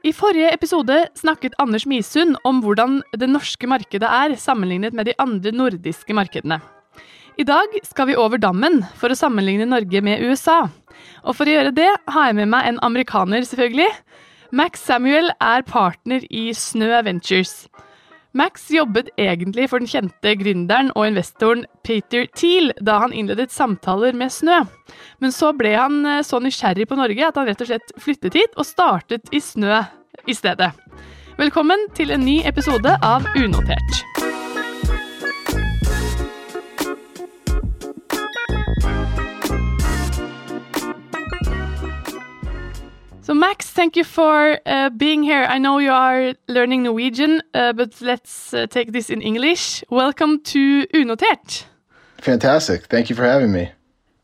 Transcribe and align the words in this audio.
I 0.00 0.14
forrige 0.16 0.48
episode 0.54 0.94
snakket 1.18 1.52
Anders 1.60 1.84
Misund 1.84 2.38
om 2.48 2.62
hvordan 2.64 3.02
det 3.20 3.26
norske 3.28 3.68
markedet 3.68 4.08
er 4.08 4.32
sammenlignet 4.40 4.94
med 4.96 5.10
de 5.10 5.14
andre 5.20 5.52
nordiske 5.52 6.14
markedene. 6.16 6.56
I 7.36 7.44
dag 7.44 7.76
skal 7.84 8.08
vi 8.08 8.16
over 8.16 8.40
dammen 8.40 8.80
for 8.96 9.12
å 9.12 9.18
sammenligne 9.18 9.66
Norge 9.68 10.00
med 10.00 10.24
USA. 10.24 10.70
Og 11.20 11.36
for 11.36 11.44
å 11.44 11.52
gjøre 11.52 11.74
det 11.76 11.90
har 12.14 12.30
jeg 12.30 12.38
med 12.38 12.48
meg 12.48 12.70
en 12.70 12.80
amerikaner, 12.86 13.44
selvfølgelig. 13.44 13.90
Max 14.56 14.86
Samuel 14.88 15.34
er 15.36 15.68
partner 15.68 16.24
i 16.32 16.48
Snø 16.56 16.88
Ventures. 17.04 17.68
Max 18.32 18.68
jobbet 18.70 19.08
egentlig 19.18 19.66
for 19.70 19.82
den 19.82 19.90
kjente 19.90 20.36
gründeren 20.38 20.92
og 20.94 21.08
investoren 21.08 21.64
Peter 21.82 22.28
Thiel 22.38 22.70
da 22.78 23.00
han 23.02 23.14
innledet 23.16 23.50
samtaler 23.50 24.14
med 24.14 24.30
Snø. 24.30 24.60
Men 25.18 25.34
så 25.34 25.50
ble 25.56 25.74
han 25.74 26.04
eh, 26.06 26.22
så 26.26 26.38
nysgjerrig 26.42 26.86
på 26.90 26.98
Norge 27.00 27.26
at 27.26 27.40
han 27.40 27.50
rett 27.50 27.64
og 27.64 27.72
slett 27.72 27.94
flyttet 27.98 28.38
hit 28.38 28.54
og 28.54 28.68
startet 28.68 29.34
i 29.34 29.42
Snø 29.42 29.82
i 30.30 30.36
stedet. 30.36 30.70
Velkommen 31.40 31.88
til 31.98 32.14
en 32.14 32.22
ny 32.22 32.38
episode 32.46 32.94
av 33.02 33.26
Unotert. 33.34 34.19
So, 43.22 43.34
Max, 43.34 43.68
thank 43.68 43.96
you 43.96 44.04
for 44.04 44.58
uh, 44.64 44.88
being 44.90 45.22
here. 45.22 45.44
I 45.44 45.58
know 45.58 45.78
you 45.78 45.90
are 45.92 46.32
learning 46.48 46.84
Norwegian, 46.84 47.42
uh, 47.52 47.74
but 47.74 48.00
let's 48.00 48.54
uh, 48.54 48.66
take 48.66 48.92
this 48.92 49.10
in 49.10 49.20
English. 49.20 49.84
Welcome 49.90 50.40
to 50.44 50.86
Unotert. 50.94 51.64
Fantastic. 52.22 52.86
Thank 52.86 53.10
you 53.10 53.16
for 53.16 53.24
having 53.24 53.52
me. 53.52 53.72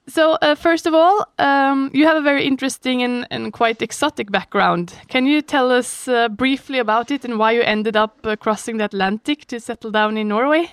So, 0.09 0.39
uh, 0.41 0.55
first 0.55 0.87
of 0.87 0.95
all, 0.95 1.27
um, 1.39 1.91
you 1.93 2.07
have 2.07 2.17
a 2.17 2.23
very 2.23 2.47
interesting 2.47 3.03
and, 3.03 3.27
and, 3.31 3.53
quite 3.53 3.83
exotic 3.83 4.31
background. 4.31 4.95
Can 5.09 5.27
you 5.27 5.43
tell 5.43 5.71
us 5.71 6.09
uh, 6.09 6.29
briefly 6.29 6.79
about 6.79 7.11
it 7.11 7.25
and 7.25 7.39
why 7.39 7.53
you 7.53 7.63
ended 7.63 7.97
up 7.97 8.19
uh, 8.25 8.37
crossing 8.37 8.79
the 8.79 8.85
Atlantic 8.85 9.47
to 9.47 9.61
settle 9.61 9.91
down 9.91 10.17
in 10.17 10.29
Norway? 10.29 10.71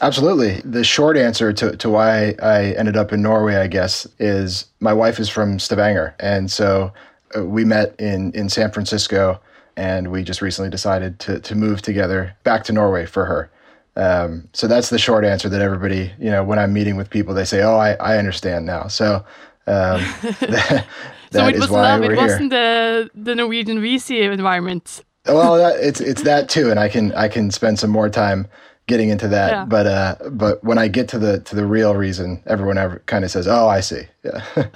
Absolutely. 0.00 0.60
The 0.64 0.84
short 0.84 1.16
answer 1.16 1.52
to, 1.52 1.76
to 1.76 1.88
why 1.88 2.34
I 2.42 2.72
ended 2.72 2.96
up 2.96 3.12
in 3.12 3.22
Norway, 3.22 3.56
I 3.56 3.68
guess, 3.68 4.06
is 4.18 4.66
my 4.80 4.92
wife 4.92 5.20
is 5.20 5.28
from 5.28 5.58
Stavanger. 5.58 6.14
And 6.18 6.50
so 6.50 6.92
we 7.42 7.64
met 7.64 7.94
in 7.98 8.32
in 8.32 8.48
San 8.48 8.70
Francisco, 8.70 9.40
and 9.76 10.10
we 10.10 10.22
just 10.22 10.40
recently 10.42 10.70
decided 10.70 11.18
to 11.20 11.40
to 11.40 11.54
move 11.54 11.82
together 11.82 12.36
back 12.44 12.64
to 12.64 12.72
Norway 12.72 13.06
for 13.06 13.24
her. 13.24 13.50
Um, 13.96 14.48
so 14.52 14.66
that's 14.66 14.90
the 14.90 14.98
short 14.98 15.24
answer 15.24 15.48
that 15.48 15.60
everybody, 15.60 16.12
you 16.18 16.30
know, 16.30 16.42
when 16.42 16.58
I'm 16.58 16.72
meeting 16.72 16.96
with 16.96 17.10
people, 17.10 17.34
they 17.34 17.44
say, 17.44 17.62
"Oh, 17.62 17.76
I, 17.76 17.92
I 17.94 18.18
understand 18.18 18.66
now." 18.66 18.88
So 18.88 19.24
um, 19.66 20.00
that, 20.40 20.86
so 21.30 21.46
it 21.46 21.58
was 21.58 21.70
love. 21.70 22.02
It 22.02 22.16
wasn't 22.16 22.50
the 22.50 23.10
the 23.14 23.34
Norwegian 23.34 23.78
VC 23.78 24.30
environment. 24.32 25.04
well, 25.26 25.56
that, 25.56 25.80
it's 25.80 26.00
it's 26.00 26.22
that 26.22 26.48
too, 26.48 26.70
and 26.70 26.78
I 26.78 26.88
can 26.88 27.12
I 27.12 27.28
can 27.28 27.50
spend 27.50 27.78
some 27.78 27.90
more 27.90 28.08
time 28.08 28.46
getting 28.86 29.08
into 29.08 29.28
that. 29.28 29.50
Yeah. 29.50 29.64
But 29.64 29.86
uh, 29.86 30.16
but 30.30 30.62
when 30.62 30.78
I 30.78 30.88
get 30.88 31.08
to 31.08 31.18
the 31.18 31.40
to 31.40 31.56
the 31.56 31.66
real 31.66 31.94
reason, 31.94 32.42
everyone 32.46 32.78
ever 32.78 33.02
kind 33.06 33.24
of 33.24 33.30
says, 33.30 33.46
"Oh, 33.46 33.68
I 33.68 33.80
see." 33.80 34.02
Yeah. 34.22 34.44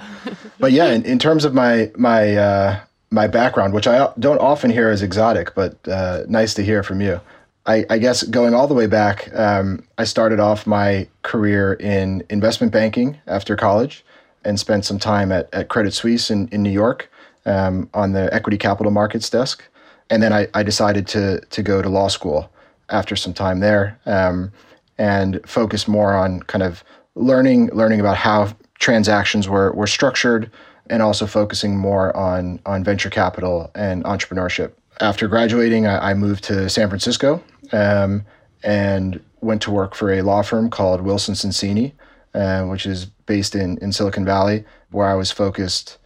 but 0.59 0.71
yeah, 0.71 0.87
in, 0.87 1.05
in, 1.05 1.19
terms 1.19 1.45
of 1.45 1.53
my 1.53 1.91
my 1.95 2.35
uh, 2.35 2.79
my 3.11 3.27
background, 3.27 3.73
which 3.73 3.87
I 3.87 4.11
don't 4.19 4.39
often 4.39 4.71
hear 4.71 4.89
as 4.89 5.01
exotic, 5.01 5.53
but 5.55 5.75
uh, 5.87 6.23
nice 6.27 6.53
to 6.55 6.63
hear 6.63 6.83
from 6.83 7.01
you. 7.01 7.19
I, 7.65 7.85
I, 7.89 7.97
guess 7.99 8.23
going 8.23 8.55
all 8.55 8.67
the 8.67 8.73
way 8.73 8.87
back, 8.87 9.29
um, 9.35 9.85
I 9.99 10.03
started 10.05 10.39
off 10.39 10.65
my 10.65 11.07
career 11.21 11.73
in 11.73 12.23
investment 12.29 12.73
banking 12.73 13.19
after 13.27 13.55
college, 13.55 14.03
and 14.43 14.59
spent 14.59 14.85
some 14.85 14.97
time 14.97 15.31
at, 15.31 15.53
at 15.53 15.67
Credit 15.67 15.93
Suisse 15.93 16.31
in, 16.31 16.47
in 16.47 16.63
New 16.63 16.71
York 16.71 17.11
um, 17.45 17.87
on 17.93 18.13
the 18.13 18.33
equity 18.33 18.57
capital 18.57 18.91
markets 18.91 19.29
desk, 19.29 19.63
and 20.09 20.23
then 20.23 20.33
I, 20.33 20.47
I 20.53 20.63
decided 20.63 21.05
to 21.07 21.41
to 21.41 21.61
go 21.61 21.81
to 21.81 21.89
law 21.89 22.07
school 22.07 22.49
after 22.91 23.15
some 23.15 23.33
time 23.33 23.59
there 23.59 23.99
um, 24.05 24.51
and 24.97 25.39
focus 25.45 25.87
more 25.87 26.13
on 26.15 26.41
kind 26.43 26.63
of 26.63 26.83
learning 27.15 27.69
learning 27.73 27.99
about 27.99 28.17
how 28.17 28.49
transactions 28.79 29.47
were, 29.47 29.71
were 29.73 29.87
structured 29.87 30.49
and 30.89 31.01
also 31.01 31.25
focusing 31.25 31.77
more 31.77 32.15
on 32.15 32.59
on 32.65 32.83
venture 32.83 33.09
capital 33.09 33.69
and 33.75 34.03
entrepreneurship. 34.05 34.73
After 35.01 35.27
graduating, 35.27 35.85
I, 35.85 36.11
I 36.11 36.13
moved 36.13 36.43
to 36.45 36.69
San 36.69 36.89
Francisco 36.89 37.43
um, 37.71 38.25
and 38.63 39.21
went 39.41 39.61
to 39.63 39.71
work 39.71 39.95
for 39.95 40.11
a 40.11 40.21
law 40.21 40.41
firm 40.41 40.69
called 40.69 41.01
Wilson 41.01 41.35
Sonsini, 41.35 41.93
uh, 42.33 42.63
which 42.65 42.85
is 42.85 43.05
based 43.05 43.55
in, 43.55 43.77
in 43.77 43.93
Silicon 43.93 44.25
Valley, 44.25 44.65
where 44.91 45.07
I 45.07 45.13
was 45.13 45.31
focused 45.31 45.97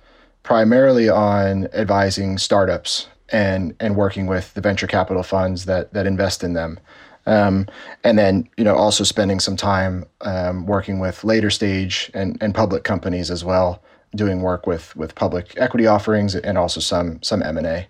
primarily 0.44 1.10
on 1.10 1.68
advising 1.74 2.38
startups 2.38 3.08
and 3.34 3.76
and 3.80 3.98
working 3.98 4.28
with 4.28 4.54
the 4.54 4.62
venture 4.62 4.88
capital 4.88 5.24
funds 5.24 5.66
that 5.66 5.92
that 5.94 6.08
invest 6.08 6.44
in 6.44 6.54
them. 6.54 6.80
Um, 7.26 7.68
and 8.04 8.18
then 8.18 8.48
you 8.58 8.64
know 8.64 8.76
also 8.76 9.04
spending 9.04 9.40
some 9.40 9.56
time 9.58 10.06
um, 10.22 10.66
working 10.66 11.00
with 11.00 11.24
later 11.24 11.50
stage 11.50 12.12
and, 12.14 12.38
and 12.42 12.54
public 12.54 12.84
companies 12.84 13.32
as 13.32 13.44
well, 13.44 13.82
doing 14.16 14.42
work 14.42 14.68
with 14.68 14.96
with 14.96 15.16
public 15.16 15.54
equity 15.58 15.88
offerings 15.88 16.36
and 16.36 16.58
also 16.58 16.80
some 16.80 17.22
some 17.24 17.42
M 17.44 17.58
and 17.58 17.68
A, 17.68 17.88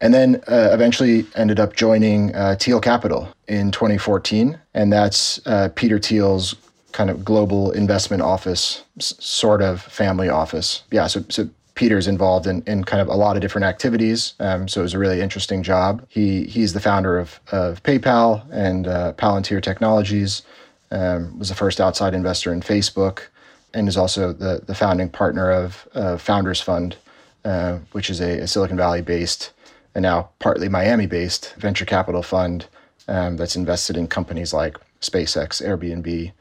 and 0.00 0.12
then 0.12 0.36
uh, 0.48 0.70
eventually 0.72 1.26
ended 1.36 1.60
up 1.60 1.76
joining 1.76 2.34
uh, 2.34 2.56
Thiel 2.58 2.80
Capital 2.80 3.28
in 3.46 3.70
2014, 3.70 4.58
and 4.74 4.92
that's 4.92 5.40
uh, 5.46 5.68
Peter 5.74 5.98
Thiel's 5.98 6.54
kind 6.92 7.08
of 7.10 7.24
global 7.24 7.70
investment 7.72 8.22
office, 8.22 8.84
s- 8.98 9.14
sort 9.18 9.62
of 9.62 9.80
family 9.82 10.28
office. 10.30 10.82
Yeah, 10.90 11.06
so 11.08 11.24
so 11.28 11.48
Peter's 11.74 12.06
involved 12.06 12.46
in, 12.46 12.62
in 12.66 12.84
kind 12.84 13.00
of 13.00 13.08
a 13.08 13.14
lot 13.14 13.36
of 13.36 13.42
different 13.42 13.64
activities. 13.64 14.34
Um, 14.40 14.68
so 14.68 14.80
it 14.80 14.84
was 14.84 14.94
a 14.94 14.98
really 14.98 15.20
interesting 15.20 15.62
job. 15.62 16.04
He 16.08 16.44
he's 16.44 16.72
the 16.72 16.80
founder 16.80 17.18
of, 17.18 17.40
of 17.50 17.82
PayPal 17.82 18.44
and 18.52 18.86
uh, 18.86 19.12
Palantir 19.14 19.62
Technologies. 19.62 20.42
Um, 20.90 21.38
was 21.38 21.48
the 21.48 21.54
first 21.54 21.80
outside 21.80 22.12
investor 22.12 22.52
in 22.52 22.60
Facebook, 22.60 23.28
and 23.72 23.88
is 23.88 23.96
also 23.96 24.32
the 24.32 24.62
the 24.66 24.74
founding 24.74 25.08
partner 25.08 25.50
of 25.50 25.88
uh, 25.94 26.18
Founders 26.18 26.60
Fund, 26.60 26.96
uh, 27.44 27.78
which 27.92 28.10
is 28.10 28.20
a, 28.20 28.40
a, 28.40 28.46
Silicon 28.46 28.76
Valley 28.76 29.00
based 29.00 29.52
and 29.94 30.02
now 30.02 30.30
partly 30.38 30.68
Miami 30.68 31.06
based 31.06 31.54
venture 31.56 31.84
capital 31.84 32.22
fund 32.22 32.66
um, 33.08 33.36
that's 33.36 33.56
invested 33.56 33.96
in 33.96 34.06
companies 34.06 34.52
like 34.52 34.76
SpaceX, 35.00 35.62
Airbnb, 35.62 36.32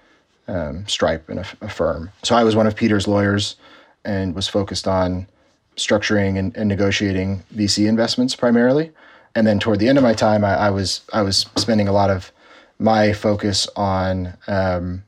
um, 0.48 0.88
Stripe, 0.88 1.28
and 1.30 1.40
Affirm. 1.40 2.12
So 2.24 2.36
I 2.36 2.44
was 2.44 2.56
one 2.56 2.68
of 2.68 2.76
Peter's 2.76 3.08
lawyers 3.08 3.56
and 4.06 4.36
was 4.36 4.48
focused 4.48 4.88
on 4.88 5.28
structuring 5.78 6.38
and, 6.38 6.56
and, 6.58 6.68
negotiating 6.68 7.44
VC 7.56 7.88
investments 7.88 8.36
primarily. 8.36 8.92
And 9.36 9.48
then 9.48 9.60
toward 9.60 9.80
the 9.80 9.88
end 9.88 9.98
of 9.98 10.04
my 10.04 10.14
time, 10.14 10.44
I, 10.44 10.56
I 10.56 10.70
was 10.70 11.02
I 11.14 11.22
was 11.22 11.46
spending 11.56 11.88
a 11.88 11.94
lot 11.94 12.10
of 12.10 12.32
my 12.80 13.14
focus 13.14 13.68
on 13.76 14.38
um, 14.48 15.04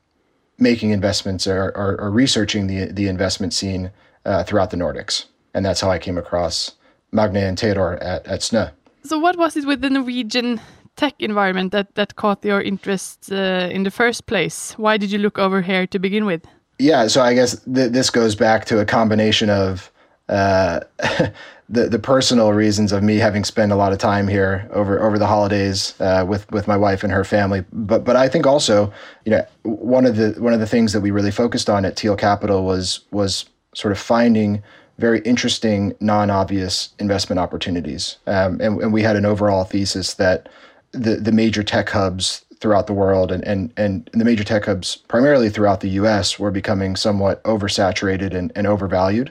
making 0.58 0.90
investments 0.90 1.46
or, 1.46 1.72
or, 1.76 2.00
or, 2.00 2.10
researching 2.10 2.66
the 2.66 2.86
the 2.86 3.08
investment 3.08 3.52
scene 3.52 3.90
uh, 4.24 4.44
throughout 4.44 4.70
the 4.70 4.76
Nordics, 4.76 5.26
and 5.52 5.64
that's 5.64 5.80
how 5.80 5.90
I 5.90 5.98
came 5.98 6.16
across 6.16 6.72
Magne 7.12 7.42
and 7.42 7.58
Theodor 7.58 8.02
at 8.02 8.26
at. 8.26 8.42
So, 8.42 9.18
what 9.18 9.36
was 9.36 9.56
it 9.56 9.66
with 9.66 9.82
the 9.82 9.90
Norwegian 9.90 10.60
tech 10.96 11.14
environment 11.18 11.72
that 11.72 11.94
that 11.94 12.16
caught 12.16 12.44
your 12.44 12.62
interest 12.62 13.30
uh, 13.30 13.68
in 13.70 13.82
the 13.82 13.90
first 13.90 14.26
place? 14.26 14.72
Why 14.78 14.96
did 14.96 15.10
you 15.10 15.18
look 15.18 15.38
over 15.38 15.60
here 15.60 15.86
to 15.86 15.98
begin 15.98 16.24
with? 16.24 16.46
Yeah, 16.84 17.06
so 17.06 17.22
I 17.22 17.32
guess 17.32 17.58
th- 17.64 17.92
this 17.92 18.10
goes 18.10 18.34
back 18.34 18.66
to 18.66 18.78
a 18.78 18.84
combination 18.84 19.48
of 19.48 19.90
uh, 20.28 20.80
the 21.70 21.88
the 21.88 21.98
personal 21.98 22.52
reasons 22.52 22.92
of 22.92 23.02
me 23.02 23.16
having 23.16 23.42
spent 23.42 23.72
a 23.72 23.74
lot 23.74 23.94
of 23.94 23.98
time 23.98 24.28
here 24.28 24.68
over 24.70 25.02
over 25.02 25.18
the 25.18 25.26
holidays 25.26 25.98
uh, 25.98 26.26
with 26.28 26.50
with 26.52 26.68
my 26.68 26.76
wife 26.76 27.02
and 27.02 27.10
her 27.10 27.24
family, 27.24 27.64
but 27.72 28.04
but 28.04 28.16
I 28.16 28.28
think 28.28 28.46
also 28.46 28.92
you 29.24 29.30
know 29.30 29.46
one 29.62 30.04
of 30.04 30.16
the 30.16 30.34
one 30.38 30.52
of 30.52 30.60
the 30.60 30.66
things 30.66 30.92
that 30.92 31.00
we 31.00 31.10
really 31.10 31.30
focused 31.30 31.70
on 31.70 31.86
at 31.86 31.98
Thiel 31.98 32.16
Capital 32.16 32.66
was 32.66 33.00
was 33.12 33.46
sort 33.74 33.92
of 33.92 33.98
finding 33.98 34.62
very 34.98 35.20
interesting 35.20 35.94
non-obvious 36.00 36.90
investment 36.98 37.40
opportunities, 37.40 38.18
um, 38.26 38.60
and, 38.60 38.78
and 38.82 38.92
we 38.92 39.00
had 39.00 39.16
an 39.16 39.24
overall 39.24 39.64
thesis 39.64 40.14
that 40.14 40.50
the 40.92 41.16
the 41.16 41.32
major 41.32 41.62
tech 41.62 41.88
hubs 41.88 42.43
throughout 42.64 42.86
the 42.86 42.94
world 42.94 43.30
and, 43.30 43.44
and, 43.44 43.70
and 43.76 44.08
the 44.14 44.24
major 44.24 44.42
tech 44.42 44.64
hubs, 44.64 44.96
primarily 44.96 45.50
throughout 45.50 45.82
the 45.82 45.90
US, 46.00 46.38
were 46.38 46.50
becoming 46.50 46.96
somewhat 46.96 47.44
oversaturated 47.44 48.32
and, 48.32 48.50
and 48.56 48.66
overvalued. 48.66 49.30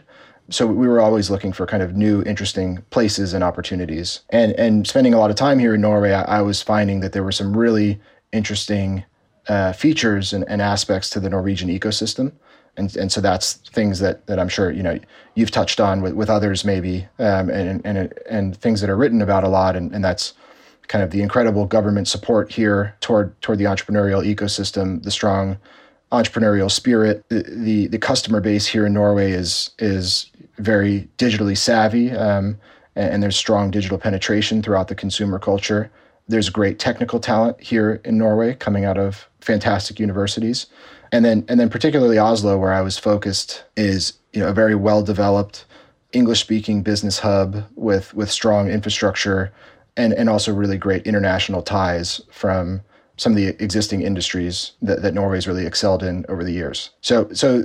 So 0.52 0.68
we 0.68 0.88
were 0.88 1.02
always 1.02 1.32
looking 1.32 1.52
for 1.52 1.66
kind 1.66 1.82
of 1.82 1.96
new, 1.96 2.22
interesting 2.28 2.84
places 2.92 3.34
and 3.34 3.44
opportunities. 3.44 4.20
And, 4.30 4.52
and 4.52 4.86
spending 4.86 5.16
a 5.16 5.18
lot 5.18 5.32
of 5.32 5.36
time 5.36 5.58
here 5.58 5.74
in 5.74 5.82
Norway, 5.82 6.12
I, 6.12 6.22
I 6.22 6.42
was 6.44 6.62
finding 6.62 7.00
that 7.00 7.14
there 7.14 7.24
were 7.24 7.32
some 7.32 7.58
really 7.58 8.00
interesting 8.32 9.04
uh, 9.48 9.74
features 9.74 10.32
and, 10.32 10.48
and 10.48 10.62
aspects 10.62 11.10
to 11.10 11.20
the 11.20 11.30
Norwegian 11.32 11.70
ecosystem. 11.70 12.34
And, 12.78 12.96
and 12.96 13.12
so 13.12 13.20
that's 13.20 13.54
things 13.54 13.98
that, 13.98 14.28
that 14.28 14.38
I'm 14.38 14.50
sure 14.50 14.70
you 14.70 14.84
know 14.84 15.00
you've 15.34 15.52
touched 15.52 15.80
on 15.80 16.04
with, 16.04 16.14
with 16.14 16.30
others 16.30 16.64
maybe 16.66 17.08
um, 17.18 17.50
and, 17.50 17.82
and 17.84 18.14
and 18.30 18.58
things 18.58 18.82
that 18.82 18.90
are 18.90 18.98
written 18.98 19.22
about 19.22 19.44
a 19.44 19.48
lot 19.48 19.76
and, 19.76 19.92
and 19.94 20.04
that's 20.04 20.34
kind 20.88 21.04
of 21.04 21.12
the 21.12 21.22
incredible 21.22 21.66
government 21.66 22.08
support 22.08 22.52
here 22.52 22.96
toward 23.00 23.40
toward 23.42 23.58
the 23.58 23.66
entrepreneurial 23.66 24.26
ecosystem, 24.26 25.04
the 25.04 25.12
strong 25.12 25.58
entrepreneurial 26.12 26.70
spirit. 26.70 27.24
The 27.30 27.44
the, 27.44 27.88
the 27.88 27.98
customer 27.98 28.42
base 28.42 28.68
here 28.68 28.86
in 28.86 28.94
Norway 28.94 29.32
is 29.32 29.72
is 29.80 30.32
very 30.58 31.10
digitally 31.18 31.58
savvy. 31.58 32.12
Um, 32.12 32.58
and, 32.96 33.16
and 33.16 33.24
there's 33.24 33.36
strong 33.36 33.72
digital 33.72 33.98
penetration 33.98 34.62
throughout 34.62 34.88
the 34.88 34.96
consumer 34.96 35.40
culture. 35.40 35.92
There's 36.28 36.50
great 36.50 36.80
technical 36.80 37.20
talent 37.20 37.60
here 37.60 38.00
in 38.06 38.18
Norway 38.18 38.54
coming 38.56 38.86
out 38.86 38.98
of 38.98 39.28
fantastic 39.42 40.00
universities. 40.00 40.68
And 41.12 41.26
then 41.26 41.46
and 41.48 41.60
then 41.60 41.70
particularly 41.70 42.18
Oslo 42.18 42.58
where 42.58 42.74
I 42.74 42.82
was 42.82 42.98
focused 42.98 43.64
is 43.76 44.14
you 44.32 44.40
know 44.40 44.48
a 44.48 44.54
very 44.54 44.76
well 44.76 45.04
developed 45.04 45.66
English 46.12 46.42
speaking 46.42 46.84
business 46.84 47.20
hub 47.20 47.66
with 47.76 48.14
with 48.14 48.32
strong 48.32 48.70
infrastructure 48.70 49.52
and 49.98 50.14
and 50.14 50.30
also 50.30 50.54
really 50.54 50.78
great 50.78 51.06
international 51.06 51.62
ties 51.62 52.22
from 52.32 52.82
some 53.18 53.32
of 53.32 53.36
the 53.38 53.50
existing 53.64 54.02
industries 54.02 54.72
that, 54.82 55.02
that 55.04 55.14
Norway's 55.14 55.48
really 55.48 55.66
excelled 55.66 56.04
in 56.04 56.26
over 56.30 56.44
the 56.44 56.52
years. 56.52 56.90
So 57.02 57.32
so 57.34 57.64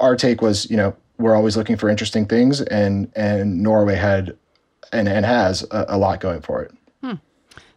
our 0.00 0.16
take 0.16 0.42
was, 0.42 0.68
you 0.70 0.76
know, 0.76 0.96
we're 1.18 1.36
always 1.36 1.56
looking 1.56 1.76
for 1.76 1.88
interesting 1.88 2.26
things 2.26 2.60
and 2.62 3.10
and 3.14 3.62
Norway 3.62 3.96
had 3.96 4.36
and, 4.92 5.08
and 5.08 5.26
has 5.26 5.62
a, 5.70 5.86
a 5.88 5.98
lot 5.98 6.20
going 6.20 6.40
for 6.40 6.62
it. 6.62 6.72
Hmm. 7.02 7.14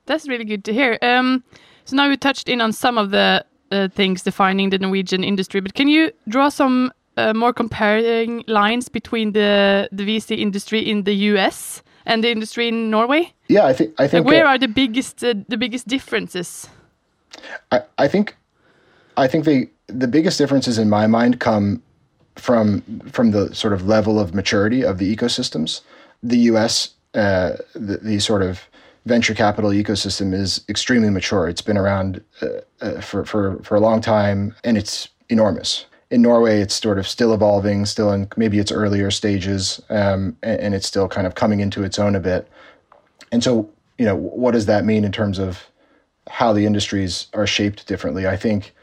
That's 0.06 0.28
really 0.28 0.46
good 0.46 0.64
to 0.66 0.74
hear. 0.74 0.98
Um, 1.02 1.44
so 1.86 1.96
now 1.96 2.10
we 2.10 2.18
touched 2.18 2.50
in 2.50 2.62
on 2.62 2.72
some 2.72 2.98
of 2.98 3.12
the 3.12 3.46
uh, 3.72 3.90
things 3.90 4.24
defining 4.24 4.70
the 4.70 4.78
Norwegian 4.78 5.24
industry, 5.24 5.60
but 5.60 5.74
can 5.74 5.88
you 5.88 6.12
draw 6.30 6.50
some 6.50 6.92
uh, 7.18 7.34
more 7.34 7.52
comparing 7.52 8.44
lines 8.48 8.90
between 8.90 9.34
the 9.34 9.90
the 9.92 10.06
VC 10.06 10.38
industry 10.38 10.80
in 10.80 11.04
the 11.04 11.14
US 11.34 11.84
and 12.08 12.24
the 12.24 12.32
industry 12.32 12.68
in 12.68 12.90
Norway? 12.90 13.34
Yeah, 13.48 13.66
I 13.66 13.74
think 13.74 13.94
I 14.00 14.08
think 14.08 14.26
like 14.26 14.32
where 14.34 14.46
uh, 14.46 14.56
are 14.56 14.58
the 14.58 14.68
biggest 14.68 15.24
uh, 15.24 15.34
the 15.48 15.58
biggest 15.58 15.88
differences? 15.88 16.70
I, 17.72 17.82
I 17.98 18.08
think 18.08 18.36
I 19.16 19.28
think 19.28 19.46
the 19.46 19.70
the 19.88 20.08
biggest 20.08 20.38
differences 20.38 20.78
in 20.78 20.90
my 20.90 21.08
mind 21.08 21.40
come 21.40 21.82
from 22.36 22.82
from 23.12 23.32
the 23.32 23.54
sort 23.54 23.74
of 23.74 23.88
level 23.88 24.20
of 24.20 24.34
maturity 24.34 24.84
of 24.84 24.98
the 24.98 25.16
ecosystems. 25.16 25.82
The 26.24 26.38
U.S. 26.52 26.96
Uh, 27.14 27.58
the, 27.74 27.98
the 27.98 28.20
sort 28.20 28.42
of 28.42 28.68
venture 29.08 29.34
capital 29.34 29.72
ecosystem 29.72 30.34
is 30.34 30.64
extremely 30.70 31.10
mature. 31.10 31.48
It's 31.48 31.62
been 31.62 31.78
around 31.78 32.22
uh, 32.42 32.48
uh, 32.82 33.02
for, 33.02 33.26
for, 33.26 33.58
for 33.64 33.76
a 33.76 33.80
long 33.80 34.02
time 34.02 34.54
and 34.64 34.78
it's 34.78 35.10
enormous. 35.30 35.86
In 36.10 36.22
Norway, 36.22 36.62
it's 36.62 36.76
sort 36.76 37.00
of 37.00 37.08
still 37.08 37.34
evolving, 37.34 37.86
still 37.86 38.12
in 38.12 38.30
maybe 38.38 38.60
its 38.60 38.72
earlier 38.72 39.12
stages, 39.12 39.82
um, 39.90 40.38
and, 40.42 40.60
and, 40.62 40.76
it's 40.76 40.88
still 40.88 41.10
kind 41.10 41.28
of 41.28 41.36
coming 41.36 41.60
into 41.60 41.84
its 41.84 42.00
own 42.00 42.16
a 42.16 42.20
bit. 42.20 42.48
And 43.32 43.44
so, 43.44 43.70
you 43.98 44.06
know, 44.06 44.16
what 44.16 44.52
does 44.52 44.68
that 44.68 44.86
mean 44.86 45.04
in 45.04 45.12
terms 45.12 45.38
of 45.38 45.66
how 46.30 46.54
the 46.54 46.66
industries 46.66 47.28
are 47.34 47.46
shaped 47.46 47.88
differently? 47.88 48.26
I 48.26 48.38
think, 48.38 48.74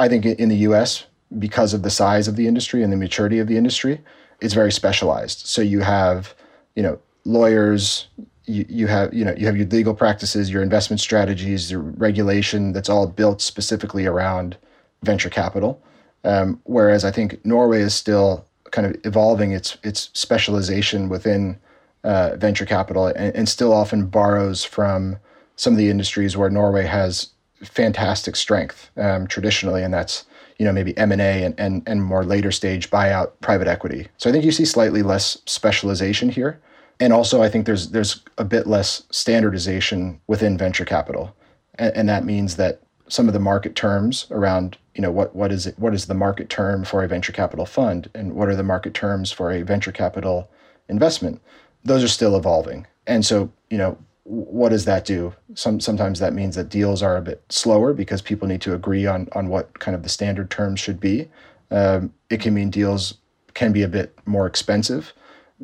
I 0.00 0.08
think 0.08 0.26
in 0.26 0.48
the 0.48 0.56
U.S., 0.56 1.04
because 1.38 1.74
of 1.74 1.82
the 1.82 1.90
size 1.90 2.26
of 2.26 2.36
the 2.36 2.48
industry 2.48 2.82
and 2.82 2.92
the 2.92 2.96
maturity 2.96 3.38
of 3.38 3.46
the 3.46 3.56
industry, 3.56 4.00
it's 4.40 4.54
very 4.54 4.72
specialized. 4.72 5.46
So 5.46 5.60
you 5.60 5.80
have, 5.80 6.34
you 6.74 6.82
know, 6.82 6.98
lawyers, 7.24 8.08
you, 8.46 8.64
you 8.68 8.86
have 8.86 9.12
you 9.12 9.24
know 9.24 9.34
you 9.36 9.46
have 9.46 9.56
your 9.56 9.66
legal 9.66 9.94
practices, 9.94 10.50
your 10.50 10.62
investment 10.62 11.00
strategies, 11.00 11.70
your 11.70 11.80
regulation 11.80 12.72
that's 12.72 12.88
all 12.88 13.06
built 13.06 13.42
specifically 13.42 14.06
around 14.06 14.56
venture 15.02 15.28
capital. 15.28 15.82
Um, 16.24 16.60
whereas 16.64 17.04
I 17.04 17.10
think 17.10 17.44
Norway 17.44 17.80
is 17.80 17.94
still 17.94 18.44
kind 18.70 18.86
of 18.86 18.96
evolving 19.04 19.52
its 19.52 19.78
its 19.82 20.10
specialization 20.12 21.08
within 21.08 21.58
uh, 22.04 22.36
venture 22.36 22.66
capital 22.66 23.06
and, 23.06 23.34
and, 23.34 23.48
still 23.48 23.72
often 23.72 24.06
borrows 24.06 24.64
from 24.64 25.16
some 25.56 25.72
of 25.72 25.78
the 25.78 25.90
industries 25.90 26.36
where 26.36 26.50
Norway 26.50 26.84
has 26.84 27.30
fantastic 27.62 28.36
strength 28.36 28.90
um, 28.96 29.26
traditionally, 29.26 29.82
and 29.82 29.92
that's 29.94 30.24
you 30.58 30.64
know 30.64 30.72
maybe 30.72 30.96
M 30.98 31.12
and 31.12 31.20
A 31.20 31.54
and 31.58 31.82
and 31.86 32.02
more 32.02 32.24
later 32.24 32.50
stage 32.50 32.90
buyout 32.90 33.32
private 33.40 33.68
equity. 33.68 34.08
So 34.16 34.28
I 34.28 34.32
think 34.32 34.44
you 34.44 34.52
see 34.52 34.64
slightly 34.64 35.02
less 35.02 35.38
specialization 35.46 36.28
here 36.28 36.60
and 37.00 37.12
also 37.12 37.42
I 37.42 37.48
think 37.48 37.66
there's 37.66 37.90
there's 37.90 38.22
a 38.38 38.44
bit 38.44 38.66
less 38.66 39.04
standardization 39.10 40.20
within 40.26 40.58
venture 40.58 40.84
capital, 40.84 41.34
and, 41.78 41.96
and, 41.96 42.08
that 42.08 42.24
means 42.24 42.56
that 42.56 42.80
some 43.08 43.28
of 43.28 43.34
the 43.34 43.40
market 43.40 43.74
terms 43.74 44.26
around 44.30 44.76
you 44.98 45.02
know 45.02 45.12
what 45.12 45.34
what 45.34 45.52
is 45.52 45.64
it 45.64 45.78
what 45.78 45.94
is 45.94 46.06
the 46.06 46.14
market 46.14 46.48
term 46.48 46.84
for 46.84 47.04
a 47.04 47.08
venture 47.08 47.32
capital 47.32 47.64
fund 47.64 48.10
and 48.16 48.34
what 48.34 48.48
are 48.48 48.56
the 48.56 48.64
market 48.64 48.94
terms 48.94 49.30
for 49.30 49.52
a 49.52 49.62
venture 49.62 49.92
capital 49.92 50.50
investment, 50.88 51.40
those 51.84 52.02
are 52.02 52.08
still 52.08 52.36
evolving, 52.36 52.84
and 53.06 53.24
so 53.24 53.50
you 53.70 53.78
know 53.78 53.96
what 54.24 54.70
does 54.70 54.84
that 54.86 55.04
do? 55.04 55.32
Some 55.54 55.78
sometimes 55.78 56.18
that 56.18 56.34
means 56.34 56.56
that 56.56 56.68
deals 56.68 57.00
are 57.00 57.16
a 57.16 57.22
bit 57.22 57.44
slower 57.48 57.94
because 57.94 58.20
people 58.20 58.48
need 58.48 58.60
to 58.62 58.74
agree 58.74 59.06
on 59.06 59.28
on 59.36 59.48
what 59.48 59.78
kind 59.78 59.94
of 59.94 60.02
the 60.02 60.08
standard 60.08 60.50
terms 60.50 60.80
should 60.80 60.98
be. 60.98 61.28
Um, 61.70 62.12
it 62.28 62.40
can 62.40 62.52
mean 62.52 62.68
deals 62.68 63.14
can 63.54 63.72
be 63.72 63.82
a 63.82 63.88
bit 63.88 64.18
more 64.26 64.48
expensive 64.48 65.12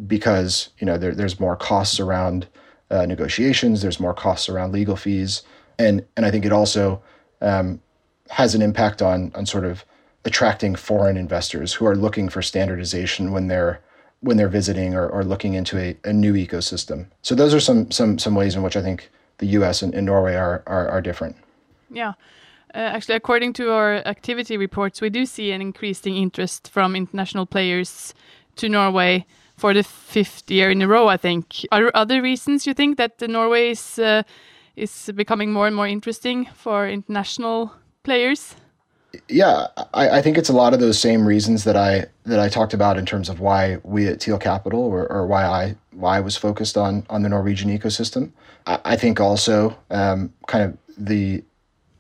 because 0.07 0.69
you 0.79 0.87
know 0.87 0.97
there, 0.97 1.15
there's 1.15 1.41
more 1.41 1.57
costs 1.57 1.99
around 1.99 2.47
uh, 2.89 3.05
negotiations, 3.05 3.83
there's 3.83 3.99
more 3.99 4.15
costs 4.15 4.49
around 4.49 4.71
legal 4.71 4.95
fees, 4.95 5.43
and 5.77 6.07
and 6.17 6.25
I 6.25 6.31
think 6.31 6.45
it 6.45 6.53
also 6.53 7.03
um, 7.41 7.81
has 8.35 8.55
an 8.55 8.63
impact 8.63 9.01
on 9.01 9.31
on 9.35 9.47
sort 9.47 9.65
of 9.65 9.85
attracting 10.25 10.75
foreign 10.75 11.17
investors 11.17 11.75
who 11.75 11.87
are 11.87 11.97
looking 11.97 12.29
for 12.29 12.43
standardization 12.43 13.31
when 13.33 13.47
they're 13.49 13.81
when 14.21 14.37
they're 14.37 14.49
visiting 14.49 14.95
or, 14.95 15.07
or 15.09 15.23
looking 15.23 15.55
into 15.55 15.79
a, 15.79 15.97
a 16.05 16.13
new 16.13 16.33
ecosystem. 16.33 17.07
So 17.23 17.35
those 17.35 17.55
are 17.55 17.61
some 17.61 17.91
some 17.91 18.19
some 18.19 18.35
ways 18.35 18.57
in 18.57 18.63
which 18.63 18.77
I 18.77 18.83
think 18.83 19.11
the 19.39 19.47
U.S. 19.59 19.83
and, 19.83 19.95
and 19.95 20.07
Norway 20.07 20.35
are, 20.35 20.63
are, 20.67 20.89
are 20.89 21.01
different. 21.01 21.37
Yeah. 21.91 22.15
Uh, 22.75 22.79
actually, 22.79 23.17
according 23.17 23.53
to 23.53 23.71
our 23.71 23.97
activity 24.07 24.57
reports, 24.57 25.01
we 25.01 25.11
do 25.11 25.27
see 25.27 25.53
an 25.53 25.61
increasing 25.61 26.17
interest 26.17 26.71
from 26.71 26.97
international 26.97 27.47
players 27.47 28.15
to 28.57 28.69
Norway 28.69 29.27
for 29.57 29.75
the 29.75 29.83
fifth 29.83 30.51
year 30.51 30.71
in 30.71 30.83
a 30.83 30.89
row. 30.89 31.07
I 31.09 31.17
think. 31.17 31.67
Are 31.71 31.83
there 31.83 31.97
other 31.97 32.21
reasons 32.23 32.67
you 32.67 32.75
think 32.75 32.99
that 32.99 33.21
Norway 33.21 33.71
is 33.71 33.99
uh, 33.99 34.23
is 34.75 35.11
becoming 35.15 35.53
more 35.53 35.67
and 35.67 35.77
more 35.77 35.87
interesting 35.87 36.49
for 36.55 36.89
international 36.89 37.73
players? 38.05 38.55
Yeah, 39.29 39.67
I, 39.93 40.19
I, 40.19 40.23
think 40.23 40.39
it's 40.39 40.49
a 40.49 40.53
lot 40.53 40.75
of 40.75 40.81
those 40.81 40.99
same 40.99 41.27
reasons 41.27 41.65
that 41.65 41.77
I 41.77 42.07
that 42.25 42.41
I 42.41 42.49
talked 42.49 42.75
about 42.75 42.99
in 42.99 43.07
terms 43.07 43.29
of 43.29 43.41
why 43.41 43.79
we 43.85 44.09
at 44.09 44.21
Thiel 44.21 44.39
Capital 44.39 44.81
or, 44.81 45.11
or 45.11 45.27
why 45.27 45.45
I 45.45 45.77
why 45.93 46.17
I 46.17 46.21
was 46.21 46.37
focused 46.37 46.77
on 46.77 47.07
on 47.09 47.23
the 47.23 47.29
Norwegian 47.29 47.77
ecosystem. 47.77 48.33
I, 48.67 48.81
I 48.85 48.97
think 48.97 49.21
also 49.21 49.77
um, 49.91 50.33
kind 50.49 50.65
of 50.65 50.79
the 50.99 51.45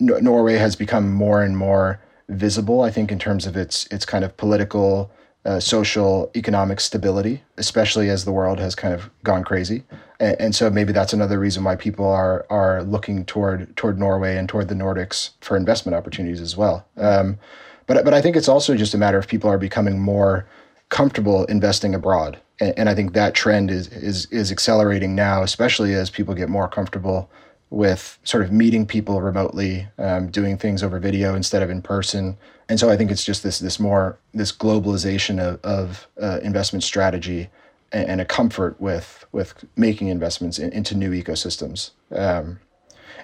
Norway 0.01 0.55
has 0.55 0.77
become 0.77 1.13
more 1.13 1.43
and 1.43 1.57
more 1.57 2.01
visible. 2.29 2.83
I 2.83 2.91
think 2.91 3.13
in 3.13 3.19
terms 3.19 3.47
of 3.47 3.57
its 3.57 3.87
its 3.93 4.05
kind 4.05 4.25
of 4.25 4.37
political 4.37 5.11
uh, 5.45 5.61
social 5.61 6.31
economic 6.35 6.81
stability, 6.81 7.43
especially 7.59 8.09
as 8.11 8.25
the 8.25 8.33
world 8.33 8.59
has 8.59 8.75
kind 8.75 8.95
of 8.95 9.11
gone 9.23 9.45
crazy. 9.45 9.85
And, 10.21 10.37
and, 10.41 10.55
so 10.55 10.71
maybe 10.71 10.93
that's 10.93 11.13
another 11.13 11.39
reason 11.39 11.65
why 11.65 11.77
people 11.77 12.07
are 12.07 12.47
are 12.51 12.83
looking 12.83 13.25
toward 13.25 13.77
toward 13.77 13.99
Norway 13.99 14.37
and 14.37 14.49
toward 14.49 14.69
the 14.69 14.75
Nordics 14.75 15.31
for 15.41 15.57
investment 15.57 15.97
opportunities 15.97 16.41
as 16.41 16.57
well. 16.57 16.87
Um, 16.97 17.39
but 17.87 18.05
but 18.05 18.15
I 18.15 18.21
think 18.21 18.37
it's 18.37 18.49
also 18.49 18.77
just 18.77 18.95
a 18.95 18.99
matter 18.99 19.19
of 19.19 19.27
people 19.27 19.51
are 19.51 19.59
becoming 19.59 19.99
more 19.99 20.47
comfortable 20.89 21.45
investing 21.47 21.95
abroad, 21.95 22.39
and, 22.61 22.79
and 22.79 22.89
I 22.89 22.95
think 22.95 23.13
that 23.13 23.35
trend 23.35 23.71
is 23.71 23.89
is 23.89 24.27
is 24.27 24.53
accelerating 24.53 25.15
now, 25.15 25.43
especially 25.43 25.95
as 25.95 26.11
people 26.11 26.35
get 26.35 26.49
more 26.49 26.69
comfortable 26.69 27.31
with 27.71 28.19
sort 28.23 28.45
of 28.45 28.53
meeting 28.53 28.87
people 28.87 29.21
remotely, 29.21 29.89
um, 29.99 30.31
doing 30.31 30.57
things 30.57 30.83
over 30.83 31.01
video 31.01 31.35
instead 31.35 31.61
of 31.61 31.71
in 31.71 31.83
person. 31.83 32.37
And 32.69 32.79
so 32.79 32.89
I 32.89 32.97
think 32.97 33.11
it's 33.11 33.25
just 33.25 33.43
this 33.43 33.59
this 33.59 33.81
more 33.81 34.19
this 34.33 34.53
globalization 34.53 35.41
of, 35.41 35.61
of 35.65 36.07
uh, 36.23 36.39
investment 36.43 36.85
strategy 36.85 37.49
and, 37.95 38.21
a 38.21 38.25
comfort 38.25 38.81
with 38.81 39.25
with 39.33 39.65
making 39.77 40.09
investments 40.09 40.59
in, 40.59 40.73
into 40.73 40.95
new 40.95 41.11
ecosystems. 41.11 41.91
Um, 42.11 42.59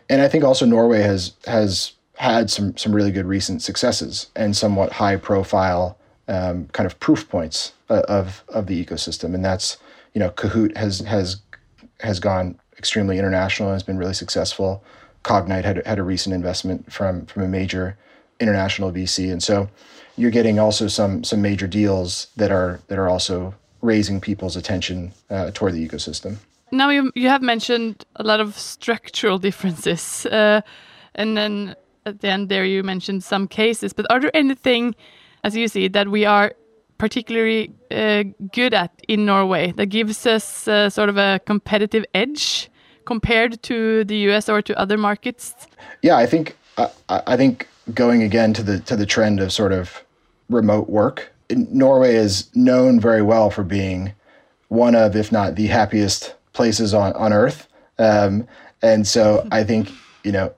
and 0.08 0.22
I 0.22 0.28
think 0.28 0.44
also 0.44 0.64
Norway 0.64 1.02
has 1.02 1.32
has 1.46 1.92
had 2.14 2.50
some 2.50 2.76
some 2.76 2.94
really 2.94 3.10
good 3.10 3.26
recent 3.26 3.62
successes 3.62 4.30
and 4.36 4.56
somewhat 4.56 4.92
high 4.92 5.16
profile 5.16 5.98
um, 6.28 6.66
kind 6.68 6.86
of 6.86 6.98
proof 7.00 7.28
points 7.28 7.72
uh, 7.88 8.02
of 8.08 8.44
of 8.48 8.66
the 8.66 8.84
ecosystem. 8.84 9.34
And 9.34 9.44
that's 9.44 9.78
you 10.14 10.20
know 10.20 10.30
Kahoot 10.30 10.76
has 10.76 11.00
has 11.00 11.42
has 12.00 12.20
gone 12.20 12.58
extremely 12.78 13.18
international 13.18 13.68
and 13.68 13.74
has 13.74 13.82
been 13.82 13.98
really 13.98 14.14
successful. 14.14 14.82
Cognite 15.22 15.64
had, 15.64 15.84
had 15.84 15.98
a 15.98 16.02
recent 16.02 16.34
investment 16.34 16.90
from 16.90 17.26
from 17.26 17.42
a 17.42 17.48
major 17.48 17.98
international 18.38 18.90
VC, 18.90 19.30
and 19.30 19.42
so 19.42 19.68
you're 20.16 20.30
getting 20.30 20.58
also 20.58 20.88
some 20.88 21.24
some 21.24 21.42
major 21.42 21.66
deals 21.66 22.28
that 22.36 22.50
are 22.50 22.80
that 22.88 22.98
are 22.98 23.08
also 23.08 23.54
raising 23.82 24.20
people's 24.20 24.56
attention 24.56 25.12
uh, 25.30 25.50
toward 25.52 25.74
the 25.74 25.88
ecosystem. 25.88 26.36
Now 26.72 26.90
you 26.90 27.12
you 27.14 27.28
have 27.28 27.42
mentioned 27.42 28.04
a 28.16 28.22
lot 28.22 28.40
of 28.40 28.56
structural 28.56 29.38
differences, 29.48 30.26
uh, 30.26 30.60
and 31.14 31.36
then 31.36 31.74
at 32.06 32.20
the 32.20 32.28
end 32.28 32.48
there 32.48 32.64
you 32.64 32.82
mentioned 32.82 33.24
some 33.24 33.48
cases. 33.48 33.92
But 33.92 34.06
are 34.10 34.20
there 34.20 34.34
anything, 34.34 34.94
as 35.44 35.56
you 35.56 35.68
see, 35.68 35.88
that 35.88 36.08
we 36.08 36.24
are 36.24 36.52
particularly 36.98 37.72
uh, 37.90 38.24
good 38.52 38.74
at 38.74 38.90
in 39.08 39.24
Norway 39.24 39.72
that 39.72 39.86
gives 39.86 40.26
us 40.26 40.68
uh, 40.68 40.90
sort 40.90 41.08
of 41.08 41.16
a 41.16 41.40
competitive 41.46 42.04
edge 42.14 42.70
compared 43.06 43.62
to 43.62 44.04
the 44.04 44.16
US 44.28 44.48
or 44.48 44.62
to 44.62 44.78
other 44.78 44.98
markets? 44.98 45.54
Yeah, 46.02 46.16
I 46.16 46.26
think 46.26 46.56
I, 46.76 46.90
I 47.08 47.36
think 47.36 47.66
going 47.94 48.22
again 48.22 48.52
to 48.54 48.62
the 48.62 48.78
to 48.80 48.96
the 48.96 49.06
trend 49.06 49.40
of 49.40 49.52
sort 49.52 49.72
of 49.72 50.04
remote 50.48 50.88
work, 50.88 51.32
Norway 51.50 52.14
is 52.14 52.54
known 52.54 53.00
very 53.00 53.22
well 53.22 53.50
for 53.50 53.64
being 53.64 54.12
one 54.68 54.94
of, 54.94 55.16
if 55.16 55.32
not 55.32 55.56
the 55.56 55.66
happiest 55.66 56.34
places 56.52 56.94
on, 56.94 57.12
on 57.14 57.32
earth. 57.32 57.68
Um, 57.98 58.46
and 58.82 59.06
so 59.06 59.46
I 59.52 59.64
think, 59.64 59.90
you 60.24 60.32
know, 60.32 60.54